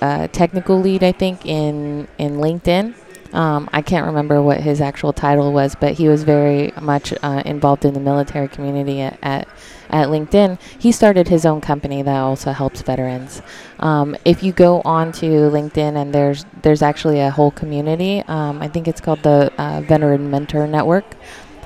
uh, 0.00 0.28
technical 0.28 0.80
lead, 0.80 1.04
I 1.04 1.12
think, 1.12 1.44
in, 1.44 2.08
in 2.16 2.38
LinkedIn. 2.38 2.94
Um, 3.32 3.68
I 3.72 3.82
can't 3.82 4.06
remember 4.06 4.42
what 4.42 4.60
his 4.60 4.80
actual 4.80 5.12
title 5.12 5.52
was, 5.52 5.74
but 5.74 5.94
he 5.94 6.08
was 6.08 6.22
very 6.22 6.72
much 6.80 7.14
uh, 7.22 7.42
involved 7.44 7.84
in 7.84 7.94
the 7.94 8.00
military 8.00 8.48
community 8.48 9.00
at, 9.00 9.18
at, 9.22 9.48
at 9.90 10.08
LinkedIn. 10.08 10.60
He 10.78 10.92
started 10.92 11.28
his 11.28 11.46
own 11.46 11.60
company 11.60 12.02
that 12.02 12.16
also 12.16 12.52
helps 12.52 12.82
veterans. 12.82 13.42
Um, 13.78 14.16
if 14.24 14.42
you 14.42 14.52
go 14.52 14.82
on 14.84 15.12
to 15.12 15.26
LinkedIn 15.26 15.96
and 15.96 16.14
there's 16.14 16.44
there's 16.62 16.82
actually 16.82 17.20
a 17.20 17.30
whole 17.30 17.50
community. 17.50 18.22
Um, 18.28 18.60
I 18.60 18.68
think 18.68 18.86
it's 18.86 19.00
called 19.00 19.22
the 19.22 19.52
uh, 19.58 19.80
Veteran 19.82 20.30
Mentor 20.30 20.66
Network. 20.66 21.16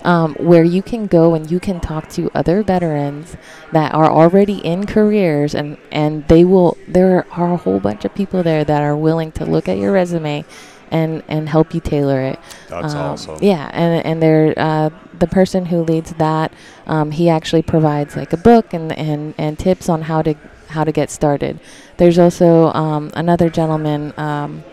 Um, 0.05 0.35
where 0.35 0.63
you 0.63 0.83
can 0.83 1.09
go 1.09 1.35
and 1.35 1.51
you 1.51 1.59
can 1.59 1.81
talk 1.81 2.09
to 2.11 2.31
other 2.33 2.63
veterans 2.63 3.37
that 3.73 3.93
are 3.93 4.09
already 4.09 4.59
in 4.59 4.87
careers 4.87 5.53
and, 5.53 5.79
and 5.91 6.29
they 6.29 6.45
will 6.45 6.77
there 6.87 7.27
are 7.33 7.55
a 7.55 7.57
whole 7.57 7.81
bunch 7.81 8.05
of 8.05 8.15
people 8.15 8.45
there 8.45 8.63
that 8.63 8.83
are 8.83 8.95
willing 8.95 9.33
to 9.33 9.45
look 9.45 9.69
at 9.69 9.79
your 9.79 9.91
resume 9.91 10.45
and 10.91 11.23
and 11.29 11.49
help 11.49 11.75
you 11.75 11.81
tailor 11.81 12.21
it. 12.21 12.39
That's 12.69 12.95
um, 12.95 13.01
awesome. 13.01 13.39
Yeah, 13.41 13.71
and 13.73 14.05
and 14.05 14.23
they're 14.23 14.55
uh, 14.57 14.91
the 15.19 15.27
person 15.27 15.67
who 15.67 15.83
leads 15.83 16.13
that. 16.15 16.53
Um, 16.87 17.11
he 17.11 17.29
actually 17.29 17.63
provides 17.63 18.17
like 18.17 18.33
a 18.33 18.37
book 18.37 18.73
and 18.73 18.93
and 18.93 19.35
and 19.39 19.59
tips 19.59 19.89
on 19.89 20.03
how 20.03 20.23
to 20.23 20.35
how 20.69 20.85
to 20.85 20.93
get 20.93 21.11
started. 21.11 21.61
There's 21.97 22.19
also 22.19 22.73
um, 22.73 23.11
another 23.15 23.51
gentleman. 23.51 24.13
Um, 24.17 24.65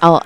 I'll 0.00 0.22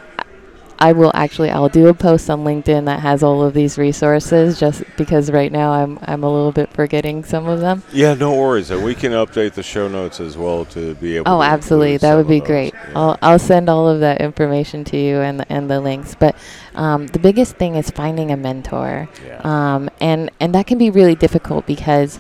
I 0.81 0.93
will 0.93 1.11
actually 1.15 1.51
I'll 1.51 1.69
do 1.69 1.89
a 1.89 1.95
post 1.95 2.31
on 2.31 2.43
LinkedIn 2.43 2.87
that 2.87 3.01
has 3.01 3.23
all 3.23 3.43
of 3.43 3.53
these 3.53 3.77
resources 3.77 4.59
just 4.59 4.83
because 4.97 5.31
right 5.31 5.53
now 5.53 5.73
I'm 5.73 5.99
I'm 6.03 6.25
a 6.25 6.33
little 6.33 6.53
bit 6.53 6.73
forgetting 6.73 7.23
some 7.25 7.47
of 7.47 7.61
them. 7.61 7.83
Yeah, 7.93 8.15
no 8.15 8.35
worries. 8.35 8.71
We 8.71 8.95
can 8.95 9.13
update 9.13 9.53
the 9.53 9.63
show 9.63 9.89
notes 9.89 10.21
as 10.21 10.39
well 10.39 10.65
to 10.67 10.95
be 10.95 11.17
able 11.17 11.31
Oh, 11.31 11.43
absolutely. 11.43 11.99
That 11.99 12.15
would 12.15 12.29
be 12.29 12.41
great. 12.41 12.73
Yeah. 12.73 12.93
I'll 12.97 13.19
I'll 13.21 13.39
send 13.39 13.69
all 13.69 13.89
of 13.89 14.01
that 14.01 14.23
information 14.23 14.85
to 14.85 14.97
you 14.97 15.17
and 15.17 15.41
the, 15.41 15.53
and 15.53 15.71
the 15.71 15.81
links. 15.81 16.15
But 16.15 16.35
um, 16.75 17.09
the 17.09 17.19
biggest 17.19 17.57
thing 17.57 17.75
is 17.75 17.91
finding 17.91 18.31
a 18.31 18.37
mentor. 18.37 19.09
Yeah. 19.27 19.41
Um, 19.45 19.91
and 20.01 20.31
and 20.41 20.55
that 20.55 20.67
can 20.67 20.79
be 20.79 20.91
really 20.91 21.15
difficult 21.15 21.67
because 21.67 22.19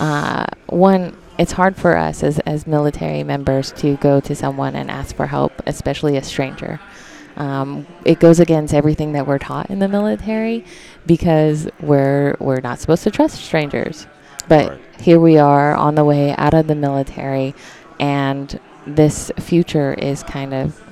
uh, 0.00 0.44
one 0.66 1.16
it's 1.38 1.52
hard 1.52 1.76
for 1.76 1.96
us 1.96 2.22
as, 2.22 2.38
as 2.40 2.66
military 2.66 3.22
members 3.24 3.72
to 3.72 3.96
go 3.96 4.20
to 4.20 4.34
someone 4.34 4.76
and 4.76 4.90
ask 4.90 5.16
for 5.16 5.26
help, 5.26 5.52
especially 5.66 6.16
a 6.16 6.22
stranger. 6.22 6.78
Um, 7.36 7.86
it 8.04 8.20
goes 8.20 8.40
against 8.40 8.74
everything 8.74 9.12
that 9.12 9.26
we're 9.26 9.38
taught 9.38 9.70
in 9.70 9.78
the 9.78 9.88
military 9.88 10.64
because 11.06 11.68
we're 11.80 12.36
we're 12.38 12.60
not 12.60 12.78
supposed 12.78 13.04
to 13.04 13.10
trust 13.10 13.42
strangers. 13.42 14.06
But 14.48 14.70
right. 14.70 14.80
here 15.00 15.20
we 15.20 15.38
are 15.38 15.74
on 15.74 15.94
the 15.94 16.04
way 16.04 16.34
out 16.36 16.54
of 16.54 16.66
the 16.66 16.74
military, 16.74 17.54
and 17.98 18.58
this 18.86 19.30
future 19.38 19.94
is 19.94 20.22
kind 20.22 20.52
of 20.52 20.82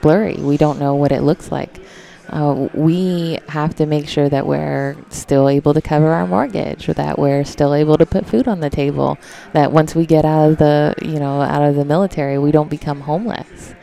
blurry. 0.00 0.36
We 0.36 0.56
don't 0.56 0.78
know 0.78 0.94
what 0.94 1.12
it 1.12 1.22
looks 1.22 1.50
like. 1.50 1.80
Uh, 2.28 2.68
we 2.72 3.38
have 3.48 3.74
to 3.74 3.84
make 3.84 4.08
sure 4.08 4.28
that 4.28 4.46
we're 4.46 4.96
still 5.10 5.48
able 5.48 5.74
to 5.74 5.82
cover 5.82 6.08
our 6.08 6.26
mortgage, 6.26 6.88
or 6.88 6.94
that 6.94 7.18
we're 7.18 7.44
still 7.44 7.74
able 7.74 7.98
to 7.98 8.06
put 8.06 8.24
food 8.24 8.48
on 8.48 8.60
the 8.60 8.70
table. 8.70 9.18
That 9.52 9.72
once 9.72 9.94
we 9.94 10.06
get 10.06 10.24
out 10.24 10.52
of 10.52 10.58
the, 10.58 10.94
you 11.02 11.18
know, 11.18 11.42
out 11.42 11.62
of 11.62 11.74
the 11.74 11.84
military, 11.84 12.38
we 12.38 12.52
don't 12.52 12.70
become 12.70 13.02
homeless. 13.02 13.74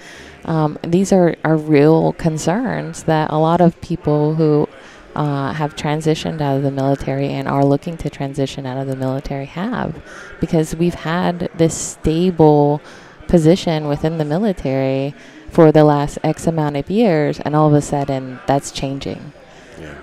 Um, 0.50 0.80
these 0.82 1.14
are, 1.14 1.36
are 1.44 1.56
real 1.56 2.14
concerns 2.14 3.04
that 3.04 3.30
a 3.30 3.38
lot 3.38 3.62
of 3.62 3.80
people 3.82 4.34
who 4.34 4.68
uh, 5.16 5.54
have 5.54 5.76
transitioned 5.76 6.42
out 6.42 6.58
of 6.58 6.64
the 6.64 6.72
military 6.72 7.30
and 7.30 7.48
are 7.48 7.64
looking 7.64 7.98
to 7.98 8.10
transition 8.10 8.66
out 8.66 8.78
of 8.78 8.88
the 8.88 8.96
military 8.96 9.46
have 9.46 10.02
because 10.40 10.76
we've 10.76 10.96
had 10.96 11.52
this 11.56 11.78
stable 11.78 12.82
position 13.28 13.88
within 13.88 14.18
the 14.18 14.26
military 14.26 15.14
for 15.52 15.72
the 15.72 15.84
last 15.84 16.18
X 16.24 16.48
amount 16.48 16.78
of 16.78 16.90
years, 16.90 17.40
and 17.42 17.56
all 17.56 17.68
of 17.68 17.74
a 17.74 17.82
sudden 17.82 18.40
that's 18.48 18.72
changing. 18.72 19.34
Yeah. 19.80 19.96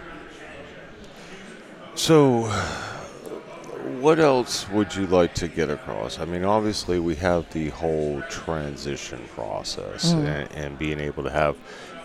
So 1.96 2.44
what 4.00 4.18
else 4.18 4.68
would 4.70 4.94
you 4.94 5.06
like 5.06 5.34
to 5.34 5.48
get 5.48 5.70
across? 5.70 6.18
I 6.18 6.24
mean, 6.24 6.44
obviously, 6.44 6.98
we 6.98 7.14
have 7.16 7.50
the 7.52 7.70
whole 7.70 8.22
transition 8.28 9.20
process 9.34 10.12
mm. 10.12 10.24
and, 10.24 10.52
and, 10.52 10.78
being 10.78 11.00
able 11.00 11.22
to 11.22 11.30
have 11.30 11.56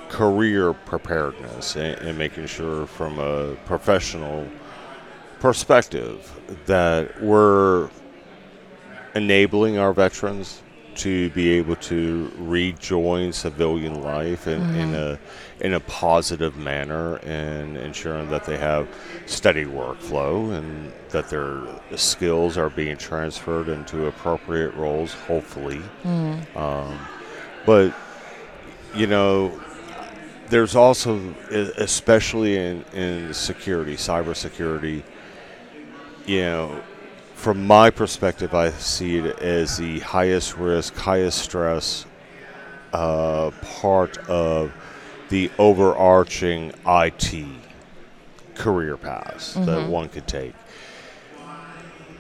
career 0.10 0.74
preparedness 0.74 1.75
and, 1.75 1.98
and, 2.00 2.17
making 2.17 2.45
sure 2.48 2.86
from 2.86 3.19
a 3.19 3.55
professional 3.65 4.48
perspective 5.39 6.39
that 6.65 7.21
we're 7.21 7.89
enabling 9.15 9.77
our 9.77 9.93
veterans 9.93 10.62
to 11.01 11.31
be 11.31 11.50
able 11.50 11.75
to 11.75 12.31
rejoin 12.38 13.34
civilian 13.34 14.03
life 14.03 14.46
in, 14.46 14.62
mm-hmm. 14.62 14.75
in 14.75 14.93
a 14.93 15.20
in 15.60 15.74
a 15.74 15.79
positive 15.79 16.55
manner 16.58 17.15
and 17.17 17.75
ensuring 17.77 18.29
that 18.29 18.46
they 18.46 18.58
have 18.58 18.88
steady 19.25 19.65
workflow 19.65 20.55
and 20.55 20.91
that 21.10 21.27
their 21.29 21.63
skills 21.96 22.55
are 22.55 22.70
being 22.70 22.98
transferred 22.98 23.67
into 23.67 24.05
appropriate 24.05 24.74
roles, 24.75 25.13
hopefully. 25.13 25.81
Mm. 26.03 26.55
Um, 26.55 27.00
but 27.65 27.96
you 28.96 29.08
know, 29.08 29.60
there's 30.50 30.75
also, 30.75 31.17
especially 31.50 32.58
in 32.58 32.86
in 32.93 33.34
security, 33.34 33.96
cybersecurity, 33.96 35.01
you 36.27 36.41
know 36.41 36.81
from 37.41 37.65
my 37.65 37.89
perspective, 37.89 38.53
I 38.53 38.69
see 38.69 39.17
it 39.17 39.39
as 39.39 39.77
the 39.77 40.00
highest 40.01 40.57
risk, 40.57 40.95
highest 40.95 41.39
stress 41.39 42.05
uh, 42.93 43.50
part 43.63 44.19
of 44.29 44.71
the 45.29 45.50
overarching 45.57 46.71
IT 46.86 47.45
career 48.53 48.95
paths 48.95 49.55
mm-hmm. 49.55 49.65
that 49.65 49.89
one 49.89 50.10
could 50.10 50.27
take. 50.27 50.53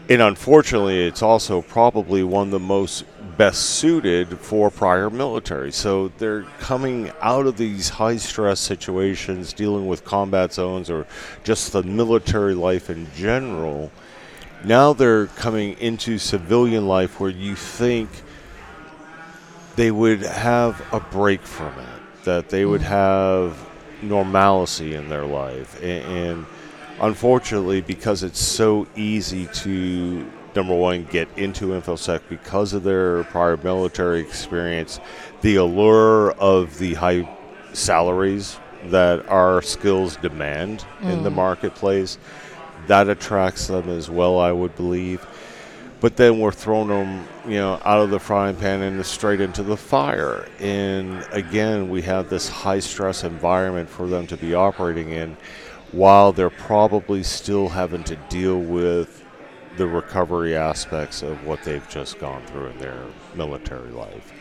And 0.09 0.23
unfortunately, 0.23 1.05
it's 1.05 1.21
also 1.21 1.61
probably 1.61 2.23
one 2.23 2.47
of 2.47 2.51
the 2.51 2.59
most 2.59 3.05
best 3.37 3.61
suited 3.61 4.39
for 4.39 4.71
prior 4.71 5.11
military. 5.11 5.71
So 5.71 6.07
they're 6.17 6.43
coming 6.59 7.11
out 7.21 7.45
of 7.45 7.57
these 7.57 7.89
high 7.89 8.17
stress 8.17 8.59
situations, 8.59 9.53
dealing 9.53 9.87
with 9.87 10.03
combat 10.03 10.51
zones 10.51 10.89
or 10.89 11.05
just 11.43 11.73
the 11.73 11.83
military 11.83 12.55
life 12.55 12.89
in 12.89 13.07
general 13.15 13.91
now 14.63 14.93
they're 14.93 15.27
coming 15.27 15.77
into 15.79 16.17
civilian 16.17 16.87
life 16.87 17.19
where 17.19 17.29
you 17.29 17.55
think 17.55 18.09
they 19.75 19.91
would 19.91 20.21
have 20.21 20.81
a 20.91 20.99
break 20.99 21.41
from 21.41 21.77
it, 21.79 22.23
that 22.25 22.49
they 22.49 22.65
would 22.65 22.81
mm. 22.81 22.85
have 22.85 23.57
normalcy 24.01 24.95
in 24.95 25.09
their 25.09 25.25
life. 25.25 25.81
And, 25.81 26.17
and 26.17 26.45
unfortunately, 26.99 27.81
because 27.81 28.23
it's 28.23 28.39
so 28.39 28.87
easy 28.95 29.47
to, 29.47 30.29
number 30.55 30.75
one, 30.75 31.05
get 31.05 31.27
into 31.37 31.67
InfoSec 31.67 32.21
because 32.29 32.73
of 32.73 32.83
their 32.83 33.23
prior 33.25 33.57
military 33.57 34.19
experience, 34.19 34.99
the 35.41 35.55
allure 35.55 36.31
of 36.33 36.77
the 36.77 36.95
high 36.95 37.27
salaries 37.73 38.59
that 38.85 39.27
our 39.29 39.61
skills 39.61 40.15
demand 40.17 40.85
mm. 40.99 41.11
in 41.11 41.23
the 41.23 41.29
mm. 41.29 41.35
marketplace 41.35 42.17
that 42.87 43.09
attracts 43.09 43.67
them 43.67 43.89
as 43.89 44.09
well, 44.09 44.39
I 44.39 44.51
would 44.51 44.75
believe. 44.75 45.25
But 45.99 46.17
then 46.17 46.39
we're 46.39 46.51
throwing 46.51 46.87
them, 46.87 47.27
you 47.45 47.57
know, 47.57 47.79
out 47.85 48.01
of 48.01 48.09
the 48.09 48.19
frying 48.19 48.55
pan 48.55 48.81
and 48.81 49.05
straight 49.05 49.39
into 49.39 49.61
the 49.61 49.77
fire. 49.77 50.47
And 50.59 51.23
again, 51.31 51.89
we 51.89 52.01
have 52.01 52.29
this 52.29 52.49
high 52.49 52.79
stress 52.79 53.23
environment 53.23 53.87
for 53.87 54.07
them 54.07 54.25
to 54.27 54.37
be 54.37 54.55
operating 54.55 55.11
in, 55.11 55.37
while 55.91 56.31
they're 56.31 56.49
probably 56.49 57.21
still 57.21 57.69
having 57.69 58.03
to 58.05 58.15
deal 58.29 58.59
with 58.59 59.23
the 59.77 59.85
recovery 59.85 60.55
aspects 60.55 61.21
of 61.21 61.45
what 61.45 61.63
they've 61.63 61.87
just 61.87 62.17
gone 62.19 62.45
through 62.47 62.67
in 62.67 62.77
their 62.79 63.03
military 63.35 63.91
life. 63.91 64.33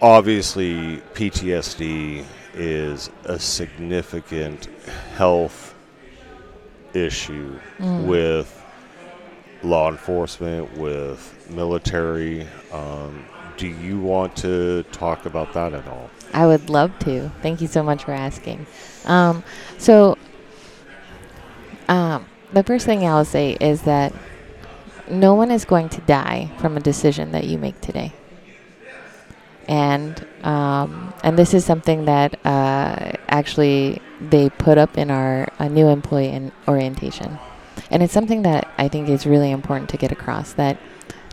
Obviously, 0.00 0.98
PTSD 1.14 2.24
is 2.54 3.10
a 3.24 3.38
significant 3.38 4.66
health 5.16 5.67
issue 6.94 7.58
with 7.78 8.54
law 9.62 9.90
enforcement, 9.90 10.76
with 10.76 11.50
military. 11.50 12.46
Um, 12.72 13.24
do 13.56 13.66
you 13.66 13.98
want 13.98 14.36
to 14.36 14.84
talk 14.92 15.26
about 15.26 15.52
that 15.54 15.74
at 15.74 15.86
all? 15.88 16.10
I 16.32 16.46
would 16.46 16.70
love 16.70 16.96
to. 17.00 17.30
Thank 17.42 17.60
you 17.60 17.66
so 17.66 17.82
much 17.82 18.04
for 18.04 18.12
asking. 18.12 18.66
Um, 19.04 19.42
so, 19.78 20.16
um, 21.88 22.26
the 22.52 22.62
first 22.62 22.86
thing 22.86 23.04
I'll 23.04 23.24
say 23.24 23.56
is 23.60 23.82
that 23.82 24.12
no 25.10 25.34
one 25.34 25.50
is 25.50 25.64
going 25.64 25.88
to 25.90 26.00
die 26.02 26.50
from 26.58 26.76
a 26.76 26.80
decision 26.80 27.32
that 27.32 27.44
you 27.44 27.58
make 27.58 27.80
today. 27.80 28.12
And 29.66 30.26
um, 30.44 31.12
and 31.22 31.38
this 31.38 31.52
is 31.52 31.64
something 31.64 32.06
that 32.06 32.38
uh, 32.46 33.12
actually 33.28 34.00
they 34.20 34.50
put 34.50 34.78
up 34.78 34.98
in 34.98 35.10
our 35.10 35.48
new 35.68 35.88
employee 35.88 36.28
in 36.28 36.52
orientation, 36.66 37.38
and 37.90 38.02
it's 38.02 38.12
something 38.12 38.42
that 38.42 38.72
I 38.78 38.88
think 38.88 39.08
is 39.08 39.26
really 39.26 39.50
important 39.50 39.88
to 39.90 39.96
get 39.96 40.12
across 40.12 40.52
that 40.54 40.78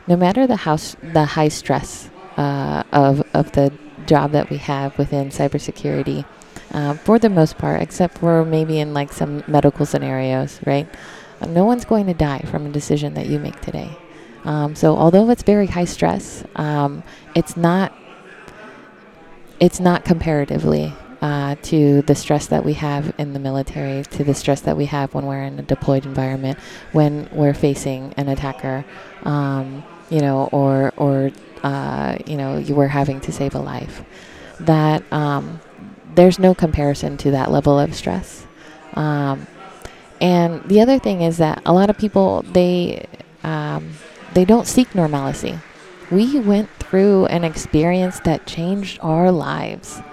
no 0.07 0.15
matter 0.15 0.45
the 0.47 0.57
house 0.57 0.95
the 1.01 1.25
high 1.25 1.47
stress 1.49 2.09
uh, 2.37 2.83
of 2.91 3.23
of 3.33 3.51
the 3.53 3.71
job 4.05 4.31
that 4.31 4.49
we 4.49 4.57
have 4.57 4.97
within 4.97 5.29
cybersecurity, 5.29 6.25
uh, 6.71 6.93
for 6.93 7.17
the 7.17 7.29
most 7.29 7.57
part, 7.57 7.81
except 7.81 8.17
for 8.17 8.45
maybe 8.45 8.79
in 8.79 8.93
like 8.93 9.11
some 9.11 9.43
medical 9.47 9.85
scenarios, 9.85 10.59
right? 10.65 10.87
Uh, 11.41 11.47
no 11.47 11.65
one's 11.65 11.85
going 11.85 12.05
to 12.05 12.13
die 12.13 12.39
from 12.39 12.65
a 12.65 12.69
decision 12.69 13.13
that 13.15 13.27
you 13.27 13.39
make 13.39 13.59
today. 13.61 13.89
Um, 14.43 14.75
so 14.75 14.95
although 14.95 15.29
it's 15.29 15.43
very 15.43 15.67
high 15.67 15.85
stress, 15.85 16.43
um, 16.55 17.03
it's 17.33 17.57
not 17.57 17.93
it's 19.59 19.79
not 19.79 20.05
comparatively 20.05 20.93
uh, 21.25 21.55
to 21.63 22.03
the 22.03 22.13
stress 22.13 22.45
that 22.45 22.63
we 22.63 22.73
have 22.73 23.11
in 23.17 23.33
the 23.33 23.39
military, 23.39 24.03
to 24.03 24.23
the 24.23 24.35
stress 24.35 24.61
that 24.61 24.77
we 24.77 24.85
have 24.85 25.11
when 25.15 25.25
we're 25.25 25.41
in 25.41 25.57
a 25.57 25.63
deployed 25.63 26.05
environment, 26.05 26.55
when 26.91 27.27
we're 27.31 27.55
facing 27.55 28.13
an 28.15 28.29
attacker, 28.29 28.85
um, 29.23 29.83
you 30.11 30.21
know, 30.21 30.47
or 30.51 30.93
or 30.97 31.31
uh, 31.63 32.15
you 32.27 32.37
know, 32.37 32.59
you 32.59 32.75
were 32.75 32.87
having 32.87 33.19
to 33.21 33.31
save 33.31 33.55
a 33.55 33.59
life. 33.59 34.03
That 34.59 35.01
um, 35.11 35.59
there's 36.13 36.37
no 36.37 36.53
comparison 36.53 37.17
to 37.17 37.31
that 37.31 37.49
level 37.49 37.79
of 37.79 37.95
stress. 37.95 38.45
Um, 38.93 39.47
and 40.21 40.63
the 40.65 40.79
other 40.79 40.99
thing 40.99 41.23
is 41.23 41.37
that 41.37 41.59
a 41.65 41.73
lot 41.73 41.89
of 41.89 41.97
people 41.97 42.43
they 42.43 43.07
um, 43.43 43.93
they 44.35 44.45
don't 44.45 44.67
seek 44.67 44.93
normalcy. 44.93 45.57
We 46.11 46.39
went 46.39 46.69
through 46.77 47.25
an 47.27 47.43
experience 47.43 48.19
that 48.19 48.45
changed 48.45 48.99
our 49.01 49.31
lives, 49.31 50.03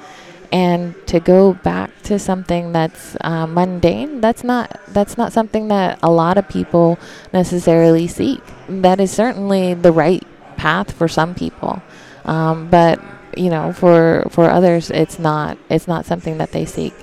and 0.53 0.95
to 1.07 1.19
go 1.19 1.55
back 1.55 1.91
to 2.03 2.19
something 2.19 2.73
that's 2.73 3.17
uh, 3.23 3.47
mundane, 3.47 4.21
that's 4.21 4.45
not 4.45 4.79
that's 4.89 5.17
not 5.17 5.33
something 5.33 5.69
that 5.69 5.99
a 6.03 6.11
lot 6.11 6.37
of 6.37 6.49
people 6.49 6.99
necessarily 7.33 8.07
seek. 8.07 8.43
That 8.69 9.01
is 9.01 9.11
certainly 9.11 9.75
the 9.75 9.93
right 9.93 10.23
path 10.57 10.93
for 10.93 11.09
some 11.09 11.35
people, 11.35 11.83
um, 12.27 12.69
but 12.69 13.01
you 13.37 13.49
know, 13.49 13.73
for 13.73 14.25
for 14.31 14.51
others, 14.51 14.91
it's 14.91 15.19
not 15.19 15.57
it's 15.71 15.89
not 15.89 16.05
something 16.05 16.39
that 16.39 16.53
they 16.53 16.67
seek. 16.67 16.95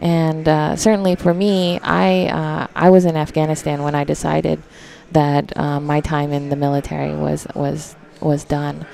And 0.00 0.48
uh, 0.48 0.76
certainly 0.76 1.14
for 1.14 1.32
me, 1.32 1.78
I 1.80 2.26
uh, 2.26 2.66
I 2.76 2.90
was 2.90 3.04
in 3.06 3.16
Afghanistan 3.16 3.82
when 3.82 3.94
I 3.94 4.04
decided 4.04 4.62
that 5.12 5.56
uh, 5.56 5.80
my 5.80 6.00
time 6.00 6.32
in 6.32 6.50
the 6.50 6.56
military 6.56 7.14
was 7.14 7.46
was 7.54 7.96
was 8.20 8.44
done, 8.44 8.86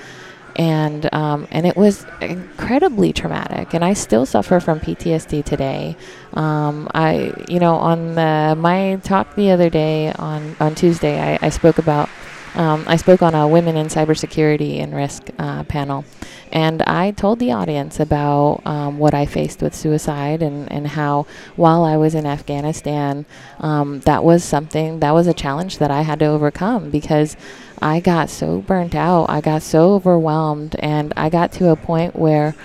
and 0.59 1.11
um, 1.13 1.47
and 1.51 1.65
it 1.65 1.77
was 1.77 2.05
incredibly 2.19 3.13
traumatic. 3.13 3.73
And 3.73 3.83
I 3.83 3.93
still 3.93 4.25
suffer 4.25 4.59
from 4.59 4.81
PTSD 4.81 5.43
today. 5.45 5.95
Um, 6.33 6.89
I 6.93 7.33
you 7.47 7.59
know 7.59 7.75
on 7.75 8.15
the, 8.15 8.55
my 8.57 8.99
talk 9.01 9.35
the 9.35 9.51
other 9.51 9.69
day 9.69 10.11
on 10.11 10.57
on 10.59 10.75
Tuesday, 10.75 11.19
I, 11.19 11.39
I 11.41 11.49
spoke 11.49 11.79
about. 11.79 12.09
Um, 12.55 12.83
I 12.87 12.95
spoke 12.95 13.21
on 13.21 13.35
a 13.35 13.47
women 13.47 13.77
in 13.77 13.87
cybersecurity 13.87 14.81
and 14.81 14.93
risk 14.93 15.29
uh, 15.37 15.63
panel, 15.65 16.03
and 16.51 16.81
I 16.83 17.11
told 17.11 17.39
the 17.39 17.51
audience 17.51 17.99
about 17.99 18.61
um, 18.65 18.97
what 18.97 19.13
I 19.13 19.25
faced 19.25 19.61
with 19.61 19.75
suicide 19.75 20.41
and, 20.41 20.71
and 20.71 20.87
how, 20.87 21.27
while 21.55 21.83
I 21.83 21.97
was 21.97 22.15
in 22.15 22.25
Afghanistan, 22.25 23.25
um, 23.59 23.99
that 24.01 24.23
was 24.23 24.43
something, 24.43 24.99
that 24.99 25.11
was 25.11 25.27
a 25.27 25.33
challenge 25.33 25.77
that 25.77 25.91
I 25.91 26.01
had 26.01 26.19
to 26.19 26.25
overcome 26.25 26.89
because 26.89 27.37
I 27.81 27.99
got 27.99 28.29
so 28.29 28.59
burnt 28.59 28.95
out, 28.95 29.29
I 29.29 29.41
got 29.41 29.61
so 29.61 29.93
overwhelmed, 29.93 30.75
and 30.79 31.13
I 31.15 31.29
got 31.29 31.51
to 31.53 31.69
a 31.69 31.75
point 31.75 32.15
where 32.15 32.55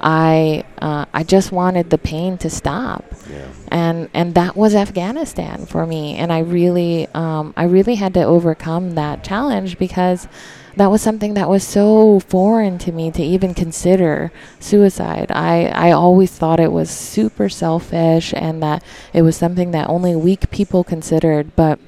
I 0.00 0.64
uh, 0.80 1.06
I 1.12 1.24
just 1.24 1.50
wanted 1.52 1.90
the 1.90 1.98
pain 1.98 2.38
to 2.38 2.50
stop, 2.50 3.04
Yeah. 3.30 3.48
and 3.68 4.08
and 4.14 4.34
that 4.34 4.56
was 4.56 4.74
Afghanistan 4.74 5.66
for 5.66 5.86
me, 5.86 6.16
and 6.16 6.32
I 6.32 6.40
really 6.40 7.08
um, 7.14 7.52
I 7.56 7.64
really 7.64 7.96
had 7.96 8.14
to 8.14 8.22
overcome 8.22 8.94
that 8.94 9.24
challenge 9.24 9.78
because 9.78 10.28
that 10.76 10.92
was 10.92 11.02
something 11.02 11.34
that 11.34 11.48
was 11.48 11.64
so 11.64 12.20
foreign 12.20 12.78
to 12.78 12.92
me 12.92 13.10
to 13.10 13.22
even 13.22 13.54
consider 13.54 14.30
suicide. 14.60 15.32
I 15.32 15.66
I 15.74 15.90
always 15.90 16.30
thought 16.30 16.60
it 16.60 16.70
was 16.70 16.90
super 16.90 17.48
selfish 17.48 18.32
and 18.36 18.62
that 18.62 18.84
it 19.12 19.22
was 19.22 19.36
something 19.36 19.72
that 19.72 19.88
only 19.88 20.14
weak 20.14 20.50
people 20.50 20.84
considered, 20.84 21.56
but 21.56 21.80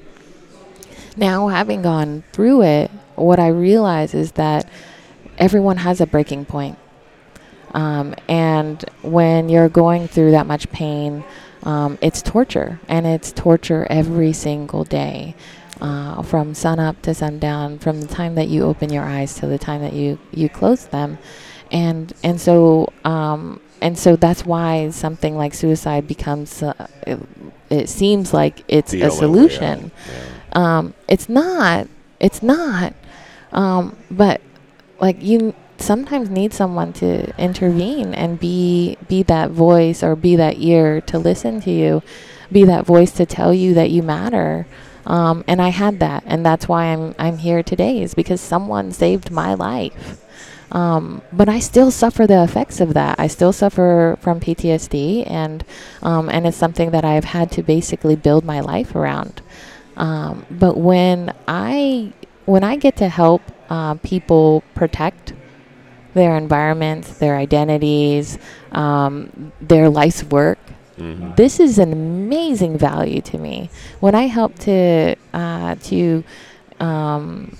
now 1.17 1.47
having 1.47 1.81
gone 1.81 2.23
through 2.31 2.63
it, 2.63 2.91
what 3.15 3.39
I 3.39 3.47
realize 3.47 4.13
is 4.13 4.33
that 4.33 4.69
everyone 5.37 5.77
has 5.77 6.01
a 6.01 6.05
breaking 6.05 6.45
point. 6.45 6.77
Um, 7.73 8.15
and 8.27 8.83
when 9.01 9.49
you're 9.49 9.69
going 9.69 10.07
through 10.07 10.31
that 10.31 10.45
much 10.45 10.69
pain, 10.71 11.23
um, 11.63 11.97
it's 12.01 12.21
torture, 12.21 12.79
and 12.87 13.05
it's 13.05 13.31
torture 13.31 13.87
every 13.89 14.33
single 14.33 14.83
day, 14.83 15.35
uh, 15.79 16.21
from 16.23 16.53
sun 16.53 16.79
up 16.79 17.01
to 17.03 17.13
sundown, 17.13 17.79
from 17.79 18.01
the 18.01 18.07
time 18.07 18.35
that 18.35 18.47
you 18.47 18.63
open 18.63 18.91
your 18.91 19.03
eyes 19.03 19.35
to 19.35 19.47
the 19.47 19.57
time 19.59 19.81
that 19.81 19.93
you 19.93 20.17
you 20.31 20.49
close 20.49 20.87
them, 20.87 21.17
and 21.71 22.13
and 22.23 22.41
so 22.41 22.91
um, 23.05 23.61
and 23.81 23.97
so 23.97 24.15
that's 24.15 24.45
why 24.45 24.89
something 24.89 25.37
like 25.37 25.53
suicide 25.53 26.07
becomes. 26.07 26.63
Uh, 26.63 26.87
it, 27.05 27.19
it 27.69 27.89
seems 27.89 28.33
like 28.33 28.63
it's 28.67 28.91
The 28.91 29.03
a 29.03 29.11
solution. 29.11 29.91
Yeah. 30.07 30.13
Um, 30.53 30.93
it's 31.07 31.29
not. 31.29 31.87
It's 32.19 32.43
not. 32.43 32.93
Um, 33.51 33.97
but 34.09 34.41
like 34.99 35.21
you 35.21 35.53
sometimes 35.77 36.29
need 36.29 36.53
someone 36.53 36.93
to 36.93 37.35
intervene 37.37 38.13
and 38.13 38.39
be 38.39 38.97
be 39.07 39.23
that 39.23 39.51
voice 39.51 40.03
or 40.03 40.15
be 40.15 40.35
that 40.35 40.59
ear 40.59 41.01
to 41.01 41.17
listen 41.17 41.59
to 41.61 41.71
you, 41.71 42.03
be 42.51 42.63
that 42.65 42.85
voice 42.85 43.11
to 43.13 43.25
tell 43.25 43.53
you 43.53 43.73
that 43.73 43.89
you 43.89 44.03
matter. 44.03 44.67
Um, 45.05 45.43
and 45.47 45.61
I 45.61 45.69
had 45.69 45.99
that, 45.99 46.23
and 46.27 46.45
that's 46.45 46.67
why 46.67 46.85
I'm 46.85 47.15
I'm 47.17 47.37
here 47.39 47.63
today 47.63 48.01
is 48.01 48.13
because 48.13 48.39
someone 48.39 48.91
saved 48.91 49.31
my 49.31 49.53
life. 49.53 50.17
Um, 50.71 51.21
but 51.33 51.49
I 51.49 51.59
still 51.59 51.91
suffer 51.91 52.25
the 52.25 52.43
effects 52.43 52.79
of 52.79 52.93
that. 52.93 53.19
I 53.19 53.27
still 53.27 53.51
suffer 53.51 54.17
from 54.21 54.39
PTSD, 54.39 55.29
and 55.29 55.65
um, 56.01 56.29
and 56.29 56.47
it's 56.47 56.57
something 56.57 56.91
that 56.91 57.03
I've 57.03 57.25
had 57.25 57.51
to 57.53 57.63
basically 57.63 58.15
build 58.15 58.45
my 58.45 58.61
life 58.61 58.95
around. 58.95 59.41
Um, 60.01 60.45
but 60.49 60.75
when 60.77 61.33
I 61.47 62.11
when 62.45 62.63
I 62.65 62.75
get 62.75 62.95
to 62.97 63.07
help 63.07 63.41
uh, 63.69 63.93
people 64.01 64.63
protect 64.73 65.33
their 66.13 66.35
environments, 66.35 67.19
their 67.19 67.37
identities, 67.37 68.37
um, 68.73 69.51
their 69.61 69.87
life's 69.89 70.23
work, 70.25 70.57
Mhm. 70.97 71.35
this 71.37 71.59
is 71.59 71.79
an 71.79 71.91
amazing 71.93 72.77
value 72.77 73.21
to 73.31 73.37
me. 73.37 73.69
When 74.01 74.13
I 74.13 74.25
help 74.27 74.57
to 74.67 75.15
uh, 75.33 75.75
to 75.89 76.23
um, 76.79 77.55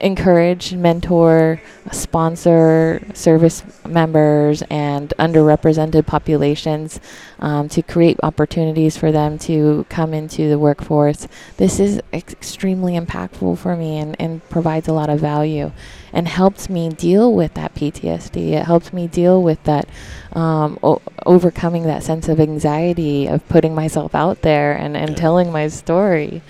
encourage, 0.00 0.74
mentor, 0.74 1.60
sponsor 1.92 3.02
service 3.14 3.62
members 3.86 4.62
and 4.70 5.12
underrepresented 5.18 6.06
populations 6.06 7.00
um, 7.40 7.68
to 7.68 7.82
create 7.82 8.18
opportunities 8.22 8.96
for 8.96 9.12
them 9.12 9.38
to 9.38 9.84
come 9.88 10.14
into 10.14 10.48
the 10.48 10.58
workforce. 10.58 11.28
This 11.56 11.78
is 11.80 12.00
ex- 12.12 12.32
extremely 12.32 12.94
impactful 12.98 13.58
for 13.58 13.76
me 13.76 13.98
and, 13.98 14.16
and 14.18 14.48
provides 14.48 14.88
a 14.88 14.92
lot 14.92 15.10
of 15.10 15.20
value 15.20 15.72
and 16.12 16.28
helps 16.28 16.68
me 16.70 16.88
deal 16.88 17.32
with 17.32 17.54
that 17.54 17.74
PTSD. 17.74 18.52
It 18.52 18.64
helps 18.64 18.92
me 18.92 19.06
deal 19.08 19.42
with 19.42 19.62
that 19.64 19.88
um, 20.32 20.78
o- 20.82 21.02
overcoming 21.26 21.82
that 21.84 22.02
sense 22.02 22.28
of 22.28 22.40
anxiety 22.40 23.26
of 23.26 23.46
putting 23.48 23.74
myself 23.74 24.14
out 24.14 24.42
there 24.42 24.72
and, 24.72 24.96
and 24.96 25.10
Yeah. 25.10 25.16
telling 25.16 25.52
my 25.52 25.68
story. 25.68 26.42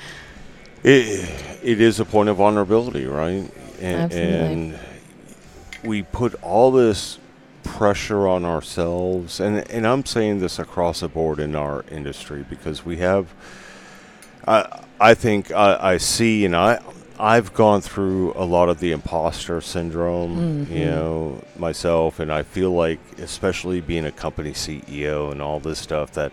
It, 0.84 1.60
it 1.62 1.80
is 1.80 1.98
a 1.98 2.04
point 2.04 2.28
of 2.28 2.36
vulnerability, 2.36 3.06
right? 3.06 3.50
And, 3.80 4.12
Absolutely. 4.12 4.34
and 4.34 4.78
we 5.82 6.02
put 6.02 6.34
all 6.42 6.70
this 6.70 7.18
pressure 7.62 8.28
on 8.28 8.44
ourselves, 8.44 9.40
and 9.40 9.68
and 9.70 9.86
I'm 9.86 10.04
saying 10.04 10.40
this 10.40 10.58
across 10.58 11.00
the 11.00 11.08
board 11.08 11.40
in 11.40 11.56
our 11.56 11.84
industry 11.90 12.44
because 12.48 12.84
we 12.84 12.98
have. 12.98 13.28
I 14.46 14.82
I 15.00 15.14
think 15.14 15.50
I, 15.50 15.94
I 15.94 15.96
see, 15.96 16.44
and 16.44 16.54
I 16.54 16.80
I've 17.18 17.54
gone 17.54 17.80
through 17.80 18.32
a 18.34 18.44
lot 18.44 18.68
of 18.68 18.80
the 18.80 18.92
imposter 18.92 19.60
syndrome, 19.60 20.60
you 20.60 20.66
mm-hmm. 20.66 20.84
know, 20.84 21.44
myself, 21.56 22.18
and 22.18 22.32
I 22.32 22.42
feel 22.42 22.72
like, 22.72 22.98
especially 23.18 23.80
being 23.80 24.04
a 24.04 24.12
company 24.12 24.50
CEO 24.50 25.30
and 25.30 25.40
all 25.40 25.60
this 25.60 25.78
stuff, 25.78 26.12
that 26.12 26.32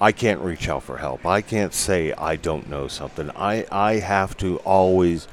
I 0.00 0.12
can't 0.12 0.40
reach 0.40 0.68
out 0.68 0.82
for 0.82 0.96
help. 0.96 1.26
I 1.26 1.42
can't 1.42 1.74
say 1.74 2.12
I 2.12 2.36
don't 2.36 2.68
know 2.68 2.88
something. 2.88 3.30
I 3.36 3.66
I 3.70 3.94
have 3.94 4.36
to 4.38 4.56
always 4.58 5.28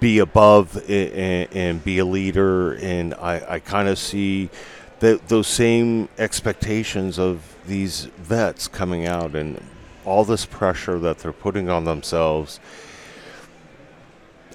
be 0.00 0.18
above 0.18 0.76
and, 0.88 1.48
and 1.52 1.84
be 1.84 1.98
a 1.98 2.04
leader, 2.04 2.74
and 2.74 3.14
I 3.14 3.42
I 3.48 3.58
kind 3.60 3.88
of 3.88 3.98
see 3.98 4.50
that 4.98 5.28
those 5.28 5.46
same 5.46 6.08
expectations 6.18 7.18
of 7.18 7.56
these 7.66 8.06
vets 8.18 8.68
coming 8.68 9.06
out 9.06 9.34
and 9.34 9.62
all 10.04 10.24
this 10.24 10.44
pressure 10.44 10.98
that 10.98 11.18
they're 11.18 11.32
putting 11.32 11.68
on 11.68 11.84
themselves. 11.84 12.58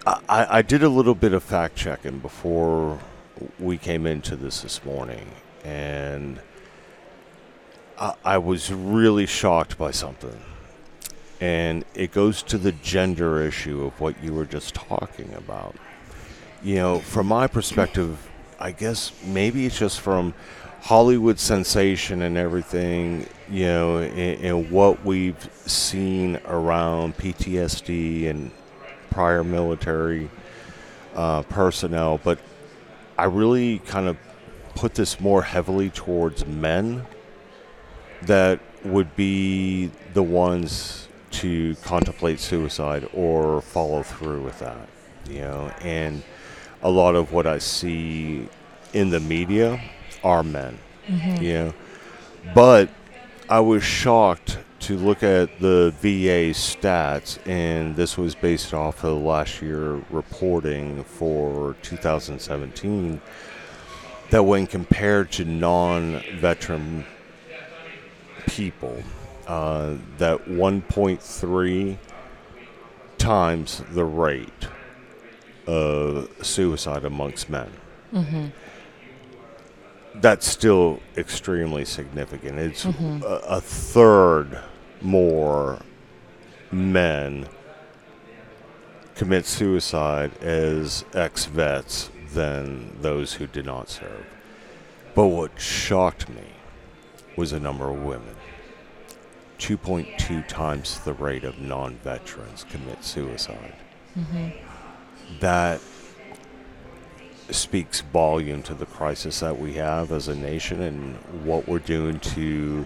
I, 0.06 0.48
I 0.58 0.62
did 0.62 0.84
a 0.84 0.90
little 0.90 1.16
bit 1.16 1.34
of 1.34 1.44
fact 1.44 1.76
checking 1.76 2.20
before 2.20 3.00
we 3.58 3.78
came 3.78 4.06
into 4.06 4.36
this 4.36 4.62
this 4.62 4.84
morning, 4.86 5.32
and 5.64 6.40
I, 7.98 8.38
was 8.38 8.72
really 8.72 9.26
shocked 9.26 9.78
by 9.78 9.92
something. 9.92 10.38
And 11.40 11.86
it 11.94 12.12
goes 12.12 12.44
to 12.44 12.58
the 12.58 12.72
gender 12.72 13.42
issue 13.42 13.86
of 13.86 14.00
what 14.00 14.22
you 14.24 14.34
were 14.34 14.46
just 14.46 14.74
talking 14.74 15.34
about. 15.36 15.76
You 16.64 16.76
know, 16.76 17.00
from 17.00 17.28
my 17.28 17.48
perspective, 17.48 18.30
I 18.60 18.72
guess 18.72 19.12
maybe 19.24 19.66
it's 19.66 19.78
just 19.78 20.00
from 20.00 20.34
Hollywood 20.82 21.40
sensation 21.40 22.22
and 22.22 22.38
everything, 22.38 23.28
you 23.50 23.66
know, 23.66 23.98
and, 23.98 24.44
and 24.44 24.72
what 24.72 25.04
we've 25.06 25.50
seen 25.66 26.40
around 26.46 27.18
PTSD 27.18 28.30
and 28.30 28.52
prior 29.10 29.44
military 29.44 30.30
uh, 31.16 31.44
personnel. 31.44 32.20
But 32.24 32.40
I 33.18 33.26
really 33.26 33.80
kind 33.80 34.08
of 34.08 34.18
put 34.76 34.96
this 34.96 35.20
more 35.20 35.42
heavily 35.42 35.90
towards 35.90 36.46
men 36.46 37.06
that 38.28 38.60
would 38.84 39.16
be 39.16 39.92
the 40.14 40.24
ones 40.24 41.08
to 41.32 41.76
contemplate 41.84 42.40
suicide 42.40 43.08
or 43.14 43.62
follow 43.62 44.04
through 44.04 44.42
with 44.42 44.60
that, 44.60 44.88
you 45.30 45.40
know, 45.40 45.72
and 45.82 46.24
a 46.82 46.90
lot 46.90 47.16
of 47.16 47.34
what 47.34 47.46
I 47.48 47.58
see 47.58 48.48
in 48.94 49.10
the 49.10 49.20
media 49.20 49.82
are 50.24 50.44
men, 50.44 50.80
mm-hmm. 51.08 51.44
you 51.44 51.54
know, 51.54 51.74
but 52.54 52.90
I 53.50 53.60
was 53.60 53.84
shocked 53.84 54.58
to 54.82 54.98
look 54.98 55.24
at 55.24 55.60
the 55.60 55.94
VA 56.00 56.54
stats, 56.54 57.40
and 57.48 57.96
this 57.96 58.18
was 58.18 58.36
based 58.36 58.74
off 58.74 59.04
of 59.04 59.18
last 59.18 59.62
year 59.62 60.02
reporting 60.12 61.04
for 61.04 61.76
2017. 61.82 63.20
That 64.30 64.44
when 64.44 64.68
compared 64.68 65.32
to 65.34 65.46
non-veteran 65.46 67.06
people, 68.48 69.02
uh, 69.48 69.96
that 70.18 70.48
1.3 70.48 71.98
times 73.18 73.84
the 73.92 74.06
rate 74.06 74.68
of 75.68 76.30
suicide 76.46 77.04
amongst 77.06 77.50
men. 77.50 77.72
That's 80.16 80.48
still 80.48 81.00
extremely 81.18 81.84
significant. 81.86 82.58
It's 82.60 82.86
a, 82.86 83.42
a 83.48 83.62
third 83.62 84.60
more 85.02 85.80
men 86.72 87.48
commit 89.16 89.46
suicide 89.46 90.32
as 90.42 91.04
ex 91.14 91.46
vets 91.46 92.10
than 92.34 92.96
those 93.02 93.34
who 93.34 93.48
did 93.48 93.66
not 93.66 93.90
serve. 93.90 94.26
But 95.16 95.28
what 95.28 95.60
shocked 95.60 96.30
me 96.30 96.44
was 97.36 97.52
the 97.52 97.60
number 97.60 97.90
of 97.90 98.02
women. 98.04 98.36
2.2 99.60 100.48
times 100.48 101.00
the 101.00 101.14
rate 101.14 101.44
of 101.44 101.60
non 101.60 101.96
veterans 101.96 102.66
commit 102.70 103.04
suicide. 103.04 103.76
Mm-hmm. 104.18 104.50
That 105.40 105.82
speaks 107.50 108.02
volume 108.02 108.64
to 108.64 108.74
the 108.74 108.86
crisis 108.86 109.40
that 109.40 109.60
we 109.60 109.74
have 109.74 110.12
as 110.12 110.28
a 110.28 110.36
nation 110.36 110.82
and 110.82 111.16
what 111.46 111.68
we're 111.68 111.80
doing 111.80 112.20
to 112.20 112.86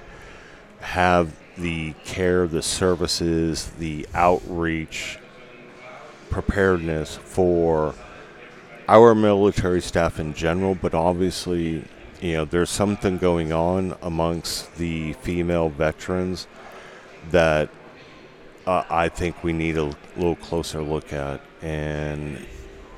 have 0.81 1.33
the 1.57 1.93
care, 2.05 2.47
the 2.47 2.62
services, 2.62 3.71
the 3.79 4.07
outreach, 4.13 5.19
preparedness 6.29 7.17
for 7.17 7.93
our 8.88 9.13
military 9.13 9.81
staff 9.81 10.19
in 10.19 10.33
general, 10.33 10.75
but 10.75 10.93
obviously, 10.93 11.83
you 12.21 12.34
know, 12.34 12.45
there's 12.45 12.69
something 12.69 13.17
going 13.17 13.53
on 13.53 13.95
amongst 14.01 14.75
the 14.75 15.13
female 15.13 15.69
veterans 15.69 16.47
that 17.32 17.69
uh, 18.65 18.84
I 18.89 19.10
think 19.10 19.43
we 19.43 19.53
need 19.53 19.77
a 19.77 19.95
little 20.15 20.36
closer 20.36 20.82
look 20.82 21.13
at. 21.13 21.41
And, 21.62 22.45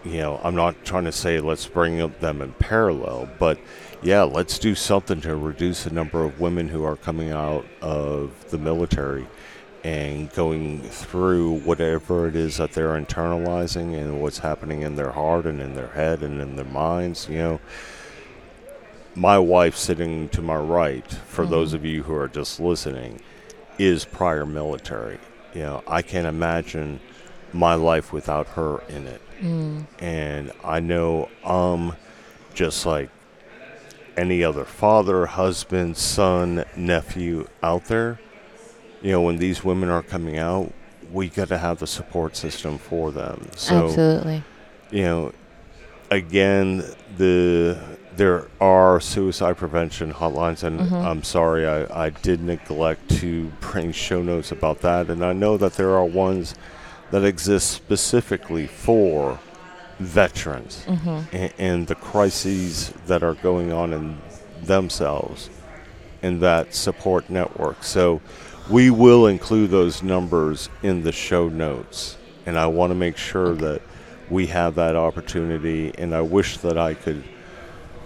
you 0.03 0.17
know, 0.17 0.39
I'm 0.43 0.55
not 0.55 0.83
trying 0.83 1.05
to 1.05 1.11
say 1.11 1.39
let's 1.39 1.67
bring 1.67 1.97
them 2.19 2.41
in 2.41 2.53
parallel, 2.53 3.29
but 3.37 3.59
yeah, 4.01 4.23
let's 4.23 4.57
do 4.57 4.73
something 4.73 5.21
to 5.21 5.35
reduce 5.35 5.83
the 5.83 5.91
number 5.91 6.23
of 6.23 6.39
women 6.39 6.67
who 6.67 6.83
are 6.83 6.95
coming 6.95 7.31
out 7.31 7.65
of 7.81 8.49
the 8.49 8.57
military 8.57 9.27
and 9.83 10.31
going 10.33 10.81
through 10.81 11.59
whatever 11.59 12.27
it 12.27 12.35
is 12.35 12.57
that 12.57 12.71
they're 12.73 12.99
internalizing 12.99 13.95
and 13.95 14.21
what's 14.21 14.39
happening 14.39 14.81
in 14.81 14.95
their 14.95 15.11
heart 15.11 15.45
and 15.45 15.59
in 15.59 15.75
their 15.75 15.87
head 15.89 16.21
and 16.23 16.41
in 16.41 16.55
their 16.55 16.65
minds, 16.65 17.27
you 17.29 17.37
know. 17.37 17.59
My 19.15 19.37
wife 19.37 19.75
sitting 19.75 20.29
to 20.29 20.41
my 20.41 20.55
right, 20.55 21.05
for 21.07 21.43
mm-hmm. 21.43 21.51
those 21.51 21.73
of 21.73 21.85
you 21.85 22.03
who 22.03 22.15
are 22.15 22.27
just 22.27 22.59
listening, 22.59 23.21
is 23.77 24.05
prior 24.05 24.45
military. 24.45 25.19
You 25.53 25.61
know, 25.61 25.83
I 25.87 26.01
can't 26.01 26.27
imagine 26.27 26.99
my 27.53 27.75
life 27.75 28.13
without 28.13 28.47
her 28.49 28.81
in 28.87 29.07
it. 29.07 29.21
Mm. 29.41 29.85
And 29.99 30.51
I 30.63 30.79
know 30.79 31.29
I'm 31.43 31.93
just 32.53 32.85
like 32.85 33.09
any 34.15 34.43
other 34.43 34.65
father, 34.65 35.25
husband, 35.25 35.97
son, 35.97 36.63
nephew 36.75 37.47
out 37.63 37.85
there. 37.85 38.19
You 39.01 39.11
know, 39.11 39.21
when 39.21 39.37
these 39.37 39.63
women 39.63 39.89
are 39.89 40.03
coming 40.03 40.37
out, 40.37 40.71
we 41.11 41.27
got 41.27 41.47
to 41.49 41.57
have 41.57 41.79
the 41.79 41.87
support 41.87 42.35
system 42.35 42.77
for 42.77 43.11
them. 43.11 43.49
So, 43.55 43.87
Absolutely. 43.87 44.43
you 44.91 45.03
know, 45.03 45.33
again, 46.09 46.83
the 47.17 47.90
there 48.15 48.47
are 48.59 48.99
suicide 48.99 49.57
prevention 49.57 50.13
hotlines, 50.13 50.63
and 50.63 50.79
mm-hmm. 50.79 50.95
I'm 50.95 51.23
sorry 51.23 51.65
I, 51.65 52.05
I 52.05 52.09
did 52.09 52.41
neglect 52.41 53.09
to 53.19 53.51
bring 53.61 53.91
show 53.91 54.21
notes 54.21 54.51
about 54.51 54.81
that. 54.81 55.09
And 55.09 55.23
I 55.23 55.33
know 55.33 55.57
that 55.57 55.73
there 55.73 55.91
are 55.91 56.05
ones 56.05 56.55
that 57.11 57.23
exist 57.23 57.71
specifically 57.71 58.67
for 58.67 59.39
veterans 59.99 60.83
mm-hmm. 60.87 61.35
and, 61.35 61.53
and 61.57 61.87
the 61.87 61.95
crises 61.95 62.91
that 63.07 63.23
are 63.23 63.35
going 63.35 63.71
on 63.71 63.93
in 63.93 64.17
themselves 64.63 65.49
in 66.21 66.39
that 66.39 66.73
support 66.73 67.29
network. 67.29 67.83
So 67.83 68.21
we 68.69 68.89
will 68.89 69.27
include 69.27 69.71
those 69.71 70.03
numbers 70.03 70.69
in 70.83 71.03
the 71.03 71.11
show 71.11 71.49
notes. 71.49 72.17
And 72.45 72.57
I 72.57 72.67
want 72.67 72.91
to 72.91 72.95
make 72.95 73.17
sure 73.17 73.53
that 73.55 73.81
we 74.29 74.47
have 74.47 74.75
that 74.75 74.95
opportunity. 74.95 75.93
And 75.97 76.15
I 76.15 76.21
wish 76.21 76.57
that 76.59 76.77
I 76.77 76.93
could 76.93 77.23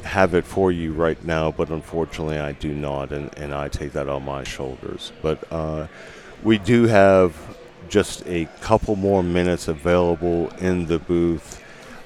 have 0.05 0.33
it 0.33 0.45
for 0.45 0.71
you 0.71 0.93
right 0.93 1.21
now, 1.25 1.51
but 1.51 1.69
unfortunately 1.69 2.37
I 2.37 2.53
do 2.53 2.73
not. 2.73 3.11
And, 3.11 3.35
and 3.37 3.53
I 3.53 3.67
take 3.67 3.93
that 3.93 4.07
on 4.07 4.23
my 4.23 4.43
shoulders. 4.43 5.11
But 5.21 5.43
uh, 5.51 5.87
we 6.43 6.57
do 6.57 6.83
have 6.83 7.35
just 7.89 8.25
a 8.27 8.45
couple 8.61 8.95
more 8.95 9.23
minutes 9.23 9.67
available 9.67 10.49
in 10.59 10.85
the 10.85 10.99
booth. 10.99 11.61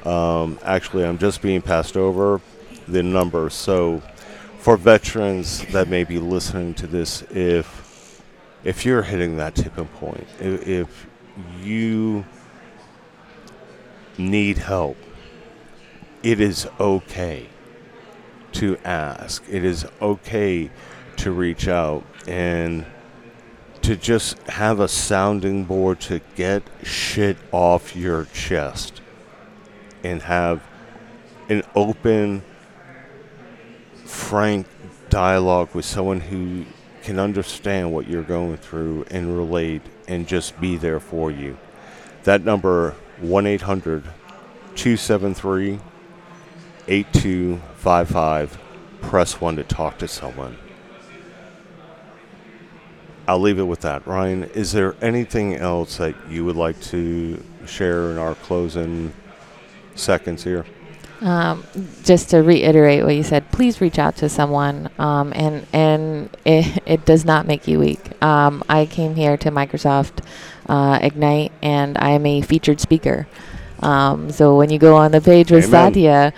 Um, 0.06 0.58
actually, 0.64 1.06
I'm 1.06 1.18
just 1.18 1.42
being 1.42 1.62
passed 1.62 1.98
over 1.98 2.42
the 2.88 3.04
number. 3.04 3.50
So, 3.50 4.02
for 4.60 4.76
veterans 4.76 5.66
that 5.68 5.88
may 5.88 6.04
be 6.04 6.20
listening 6.20 6.74
to 6.76 6.88
this, 6.88 7.22
if 7.32 8.22
if 8.64 8.86
you're 8.86 9.04
hitting 9.04 9.38
that 9.38 9.56
tipping 9.56 9.88
point, 9.88 10.28
if, 10.40 10.68
if 10.68 11.08
you 11.62 12.26
need 14.18 14.58
help, 14.58 14.98
it 16.24 16.42
is 16.42 16.68
okay 16.80 17.48
to 18.60 18.78
ask. 18.84 19.42
It 19.50 19.64
is 19.64 19.86
okay 20.02 20.70
to 21.16 21.32
reach 21.32 21.70
out 21.70 22.06
and 22.28 22.86
to 23.82 23.96
just 23.96 24.38
have 24.50 24.82
a 24.82 24.88
sounding 24.90 25.64
board 25.64 26.02
to 26.02 26.20
get 26.36 26.64
shit 26.84 27.38
off 27.54 27.96
your 27.96 28.26
chest 28.26 29.02
and 30.04 30.22
have 30.24 30.62
an 31.48 31.64
open 31.74 32.44
frank 34.04 34.68
dialogue 35.10 35.74
with 35.74 35.86
someone 35.86 36.20
who 36.20 36.66
can 37.02 37.18
understand 37.18 37.94
what 37.94 38.10
you're 38.10 38.24
going 38.24 38.58
through 38.58 39.06
and 39.10 39.38
relate 39.38 39.82
and 40.10 40.28
just 40.28 40.60
be 40.60 40.76
there 40.76 41.00
for 41.00 41.32
you. 41.32 41.58
That 42.24 42.44
number 42.44 42.94
1-800 43.22 44.04
273 44.76 45.80
8255 46.90 48.58
press 49.02 49.40
1 49.40 49.56
to 49.58 49.64
talk 49.64 49.98
to 50.00 50.08
someone. 50.08 50.58
I'll 53.28 53.40
leave 53.40 53.60
it 53.60 53.64
with 53.64 53.82
that. 53.82 54.08
Ryen, 54.08 54.46
is 54.56 54.72
there 54.72 54.96
anything 55.02 55.54
else 55.54 55.98
that 55.98 56.16
you 56.30 56.44
would 56.46 56.56
like 56.56 56.82
to 56.86 57.44
share 57.68 58.10
in 58.10 58.18
our 58.18 58.34
closing 58.34 59.14
seconds 59.94 60.44
here? 60.44 60.66
Um, 61.22 61.64
just 62.04 62.30
to 62.32 62.42
reiterate 62.42 63.04
what 63.04 63.14
you 63.14 63.24
said, 63.24 63.52
please 63.52 63.82
reach 63.82 64.00
out 64.00 64.16
to 64.18 64.30
someone, 64.30 64.90
um, 64.98 65.34
and 65.36 65.68
and 65.74 66.36
it, 66.46 66.82
it 66.86 67.06
does 67.06 67.26
not 67.26 67.46
make 67.46 67.68
you 67.68 67.78
weak. 67.78 68.00
Um, 68.24 68.64
I 68.70 68.86
came 68.86 69.16
here 69.16 69.36
to 69.38 69.52
Microsoft 69.52 70.24
uh, 70.68 70.98
Ignite, 71.02 71.52
and 71.62 71.98
I 71.98 72.12
am 72.12 72.26
a 72.26 72.42
featured 72.42 72.80
speaker. 72.80 73.28
Um, 73.82 74.32
so 74.32 74.58
when 74.58 74.70
you 74.70 74.78
go 74.78 74.96
on 74.96 75.12
the 75.12 75.22
page 75.22 75.52
with 75.52 75.66
Amen. 75.66 75.94
Satya, 75.94 76.34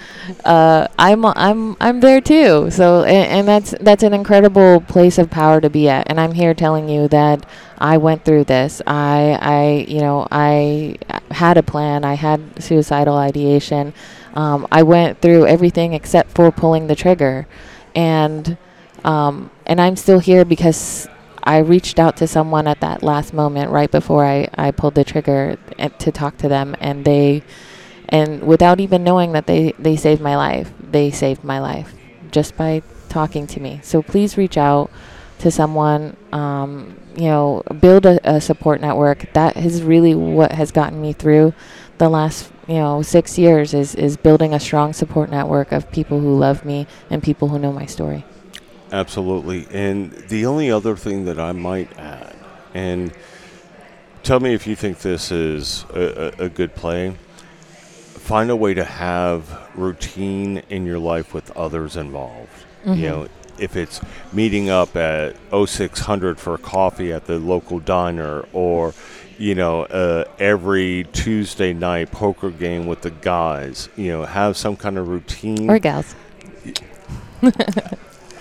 uh, 0.46 0.88
I'm 1.00 1.26
I'm 1.26 1.76
I'm 1.80 2.00
there 2.00 2.22
too. 2.22 2.70
So 2.70 3.04
and, 3.04 3.28
and 3.32 3.48
that's 3.48 3.74
that's 3.82 4.04
an 4.04 4.14
incredible 4.14 4.82
place 4.82 5.18
of 5.18 5.30
power 5.30 5.60
to 5.62 5.70
be 5.70 5.90
at. 5.90 6.10
And 6.10 6.20
I'm 6.20 6.34
here 6.34 6.54
telling 6.54 6.88
you 6.88 7.08
that 7.08 7.46
I 7.78 7.98
went 7.98 8.26
through 8.26 8.46
this. 8.46 8.82
I 8.86 9.38
I 9.42 9.86
you 9.88 10.02
know 10.02 10.28
I 10.32 10.98
had 11.32 11.58
a 11.58 11.64
plan. 11.64 12.06
I 12.06 12.14
had 12.14 12.62
suicidal 12.62 13.16
ideation. 13.16 13.94
Um, 14.34 14.68
I 14.72 14.84
went 14.84 15.20
through 15.20 15.48
everything 15.48 15.94
except 15.94 16.32
for 16.32 16.52
pulling 16.52 16.88
the 16.88 16.96
trigger, 16.96 17.48
and 17.96 18.58
um, 19.04 19.50
and 19.66 19.82
I'm 19.82 19.96
still 19.96 20.20
here 20.20 20.46
because 20.46 21.08
I 21.44 21.60
reached 21.60 22.00
out 22.00 22.18
to 22.18 22.28
someone 22.28 22.68
at 22.68 22.82
that 22.82 23.04
last 23.04 23.34
moment 23.34 23.72
right 23.72 23.90
before 23.90 24.26
I, 24.26 24.48
I 24.56 24.72
pulled 24.72 24.96
the 24.96 25.04
trigger 25.04 25.58
eh, 25.78 25.90
to 25.90 26.12
talk 26.12 26.38
to 26.38 26.48
them 26.48 26.76
and 26.80 27.06
they 27.06 27.44
and 28.10 28.44
without 28.44 28.80
even 28.80 29.04
knowing 29.04 29.32
that 29.32 29.48
they, 29.48 29.74
they 29.80 29.96
saved 29.96 30.22
my 30.22 30.36
life 30.36 30.72
they 30.92 31.12
saved 31.12 31.44
my 31.44 31.60
life 31.60 31.94
just 32.32 32.56
by 32.56 32.82
talking 33.10 33.46
to 33.46 33.60
me. 33.60 33.80
So 33.84 34.02
please 34.02 34.38
reach 34.38 34.58
out 34.58 34.90
to 35.40 35.52
someone 35.52 36.16
um, 36.32 36.98
you 37.16 37.26
know 37.26 37.64
build 37.80 38.06
a, 38.06 38.20
a 38.36 38.42
support 38.42 38.82
network. 38.82 39.32
That 39.34 39.58
is 39.58 39.84
really 39.84 40.16
what 40.16 40.52
has 40.52 40.72
gotten 40.72 41.02
me 41.02 41.14
through 41.14 41.54
the 41.98 42.10
last 42.10 42.52
you 42.68 42.76
know 42.76 43.02
six 43.02 43.38
years 43.38 43.74
is, 43.74 43.94
is 43.96 44.18
building 44.18 44.54
a 44.54 44.60
strong 44.60 44.94
support 44.94 45.30
network 45.30 45.72
of 45.72 45.92
people 45.92 46.20
who 46.20 46.38
love 46.38 46.66
me 46.66 46.88
and 47.10 47.22
people 47.22 47.50
who 47.50 47.60
know 47.60 47.72
my 47.72 47.86
story 47.86 48.24
Absolutely. 48.92 49.68
And 49.72 50.12
the 50.12 50.46
only 50.46 50.72
other 50.72 50.96
thing 50.96 51.26
that 51.26 51.40
I 51.40 51.52
might 51.54 51.98
add, 51.98 52.36
and 52.74 53.14
tell 54.24 54.40
me 54.40 54.54
if 54.54 54.68
you 54.68 54.76
think 54.76 55.00
this 55.00 55.32
is 55.32 55.86
a, 55.94 56.34
a, 56.40 56.46
a 56.46 56.50
good 56.50 56.76
play, 56.76 57.16
find 58.22 58.50
a 58.50 58.56
way 58.56 58.74
to 58.74 58.84
have 58.84 59.70
routine 59.76 60.64
in 60.70 60.86
your 60.86 61.00
life 61.00 61.34
with 61.34 61.52
others 61.58 61.96
involved. 61.96 62.66
You 62.86 63.10
know, 63.10 63.28
if 63.60 63.76
it's 63.76 64.02
meeting 64.34 64.70
up 64.70 64.96
at 64.96 65.36
0600 65.52 66.40
for 66.40 66.58
coffee 66.58 67.14
at 67.14 67.26
the 67.26 67.38
local 67.38 67.80
diner 67.80 68.44
or 68.54 68.94
you 69.38 69.56
know 69.56 69.84
uh, 69.84 70.26
every 70.40 71.06
tuesday 71.14 71.72
night 71.74 72.12
poker 72.12 72.50
game 72.50 72.88
with 72.88 73.02
the 73.02 73.12
guys 73.12 73.88
you 73.96 74.08
know 74.12 74.26
have 74.26 74.58
some 74.58 74.76
kind 74.76 74.98
of 74.98 75.08
routine 75.08 75.70
or 75.70 75.80
gals 75.80 76.16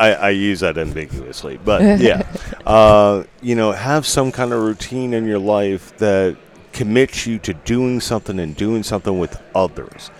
I, 0.00 0.12
I 0.12 0.30
use 0.30 0.60
that 0.60 0.78
ambiguously, 0.78 1.60
but 1.62 1.82
yeah, 2.00 2.22
uh, 2.64 3.24
you 3.42 3.54
know, 3.54 3.72
have 3.72 4.06
some 4.06 4.32
kind 4.32 4.52
of 4.52 4.62
routine 4.62 5.12
in 5.12 5.26
your 5.26 5.38
life 5.38 5.96
that 5.98 6.36
commits 6.72 7.26
you 7.26 7.38
to 7.40 7.52
doing 7.52 8.00
something 8.00 8.38
and 8.40 8.56
doing 8.56 8.82
something 8.82 9.18
with 9.18 9.40
others. 9.54 10.10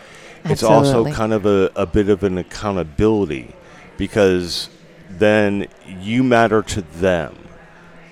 It's 0.45 0.62
also 0.62 1.11
kind 1.12 1.33
of 1.33 1.47
a, 1.47 1.71
a 1.77 1.87
bit 1.87 2.09
of 2.09 2.23
an 2.23 2.38
accountability 2.38 3.55
because 3.97 4.69
then 5.09 5.66
you 5.87 6.23
matter 6.23 6.62
to 6.62 6.83
them 6.83 7.37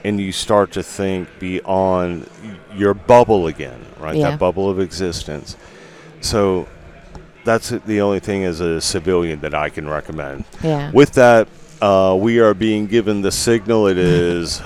and 0.05 0.21
you 0.21 0.33
start 0.33 0.73
to 0.73 0.83
think 0.83 1.29
beyond 1.39 2.29
your 2.75 2.95
bubble 2.95 3.47
again, 3.47 3.85
right? 3.99 4.17
Yeah. 4.17 4.31
That 4.31 4.39
bubble 4.39 4.71
of 4.71 4.79
existence. 4.81 5.57
So 6.21 6.69
that's 7.49 7.71
the 7.71 8.03
only 8.03 8.21
thing 8.21 8.45
as 8.45 8.61
a 8.61 8.79
civilian 8.79 9.41
that 9.41 9.55
I 9.55 9.71
can 9.71 9.89
recommend. 9.89 10.45
yeah 10.63 10.91
With 10.93 11.15
that, 11.15 11.49
uh, 11.81 12.15
we 12.21 12.41
are 12.41 12.53
being 12.53 12.87
given 12.87 13.23
the 13.23 13.33
signal. 13.33 13.87
It 13.87 13.97
is 13.97 14.61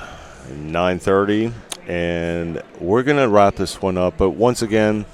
9:30, 0.51 1.53
and 1.87 2.61
we're 2.81 3.05
gonna 3.05 3.29
wrap 3.29 3.55
this 3.55 3.81
one 3.81 3.97
up. 3.97 4.15
But 4.19 4.31
once 4.31 4.63
again, 4.63 5.05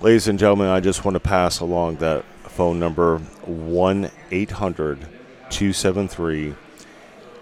ladies 0.00 0.26
and 0.26 0.40
gentlemen, 0.40 0.66
I 0.66 0.80
just 0.80 1.04
want 1.04 1.14
to 1.14 1.20
pass 1.20 1.60
along 1.60 1.96
that 1.96 2.24
phone 2.48 2.80
number: 2.80 3.18
one 3.46 4.10
273 4.30 6.54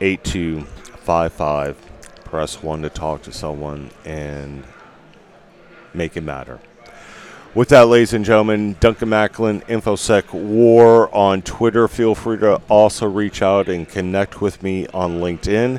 8255 0.03 1.77
Press 2.25 2.63
one 2.63 2.83
to 2.83 2.91
talk 2.91 3.23
to 3.23 3.33
someone 3.33 3.91
and 4.05 4.65
make 5.95 6.17
it 6.17 6.23
matter. 6.23 6.59
With 7.55 7.69
that, 7.69 7.89
ladies 7.89 8.15
and 8.15 8.25
gentlemen, 8.25 8.77
Duncan 8.81 9.11
McAlynn, 9.11 9.63
InfoSec 9.67 10.33
War 10.33 11.15
on 11.15 11.43
Twitter. 11.43 11.87
Feel 11.87 12.15
free 12.15 12.39
to 12.39 12.63
also 12.71 13.07
reach 13.07 13.43
out 13.43 13.69
and 13.69 13.87
connect 13.87 14.41
with 14.41 14.63
me 14.63 14.87
on 14.95 15.21
LinkedIn. 15.21 15.79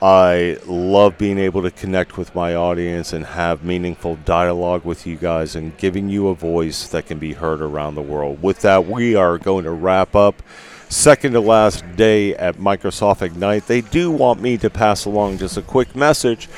I 0.00 0.58
love 0.64 1.18
being 1.18 1.38
able 1.38 1.60
to 1.62 1.72
connect 1.72 2.16
with 2.16 2.36
my 2.36 2.54
audience 2.54 3.12
and 3.12 3.26
have 3.26 3.64
meaningful 3.64 4.14
dialogue 4.24 4.84
with 4.84 5.04
you 5.04 5.16
guys 5.16 5.56
and 5.56 5.76
giving 5.76 6.08
you 6.08 6.28
a 6.28 6.36
voice 6.36 6.86
that 6.90 7.06
can 7.06 7.18
be 7.18 7.32
heard 7.32 7.60
around 7.60 7.96
the 7.96 8.00
world. 8.00 8.40
With 8.40 8.60
that, 8.60 8.86
we 8.86 9.16
are 9.16 9.38
going 9.38 9.64
to 9.64 9.72
wrap 9.72 10.14
up. 10.14 10.40
Second 10.92 11.32
to 11.32 11.40
last 11.40 11.84
day 11.96 12.34
at 12.34 12.56
Microsoft 12.56 13.22
Ignite. 13.22 13.66
They 13.66 13.80
do 13.80 14.10
want 14.10 14.42
me 14.42 14.58
to 14.58 14.68
pass 14.68 15.06
along 15.06 15.38
just 15.38 15.56
a 15.56 15.62
quick 15.62 15.96
message. 15.96 16.50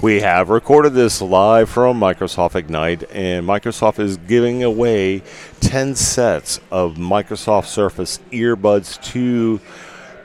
We 0.00 0.22
have 0.22 0.48
recorded 0.48 0.94
this 0.94 1.20
live 1.20 1.68
from 1.68 2.00
Microsoft 2.00 2.54
Ignite, 2.54 3.04
and 3.12 3.46
Microsoft 3.46 3.98
is 3.98 4.16
giving 4.16 4.62
away 4.64 5.22
10 5.60 5.94
sets 5.94 6.58
of 6.70 6.94
Microsoft 6.94 7.66
Surface 7.66 8.18
earbuds 8.32 9.00
to 9.12 9.60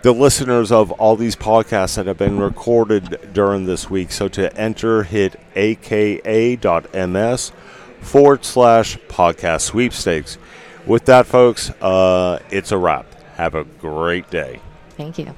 the 0.01 0.13
listeners 0.13 0.71
of 0.71 0.93
all 0.93 1.17
these 1.17 1.35
podcasts 1.35 1.97
that 1.97 2.05
have 2.05 2.17
been 2.17 2.39
recorded 2.39 3.33
during 3.33 3.65
this 3.65 3.89
week. 3.89 4.13
So 4.13 4.29
to 4.29 4.55
enter, 4.57 5.03
hit 5.03 5.37
aka.ms 5.57 7.51
forward 7.99 8.45
slash 8.45 8.97
podcast 9.09 9.59
sweepstakes. 9.59 10.37
With 10.85 11.03
that, 11.07 11.25
folks, 11.25 11.69
uh, 11.81 12.39
it's 12.49 12.71
a 12.71 12.77
wrap. 12.77 13.16
Have 13.37 13.53
a 13.53 13.65
great 13.79 14.27
day. 14.31 14.59
thank 14.97 15.19
you 15.19 15.35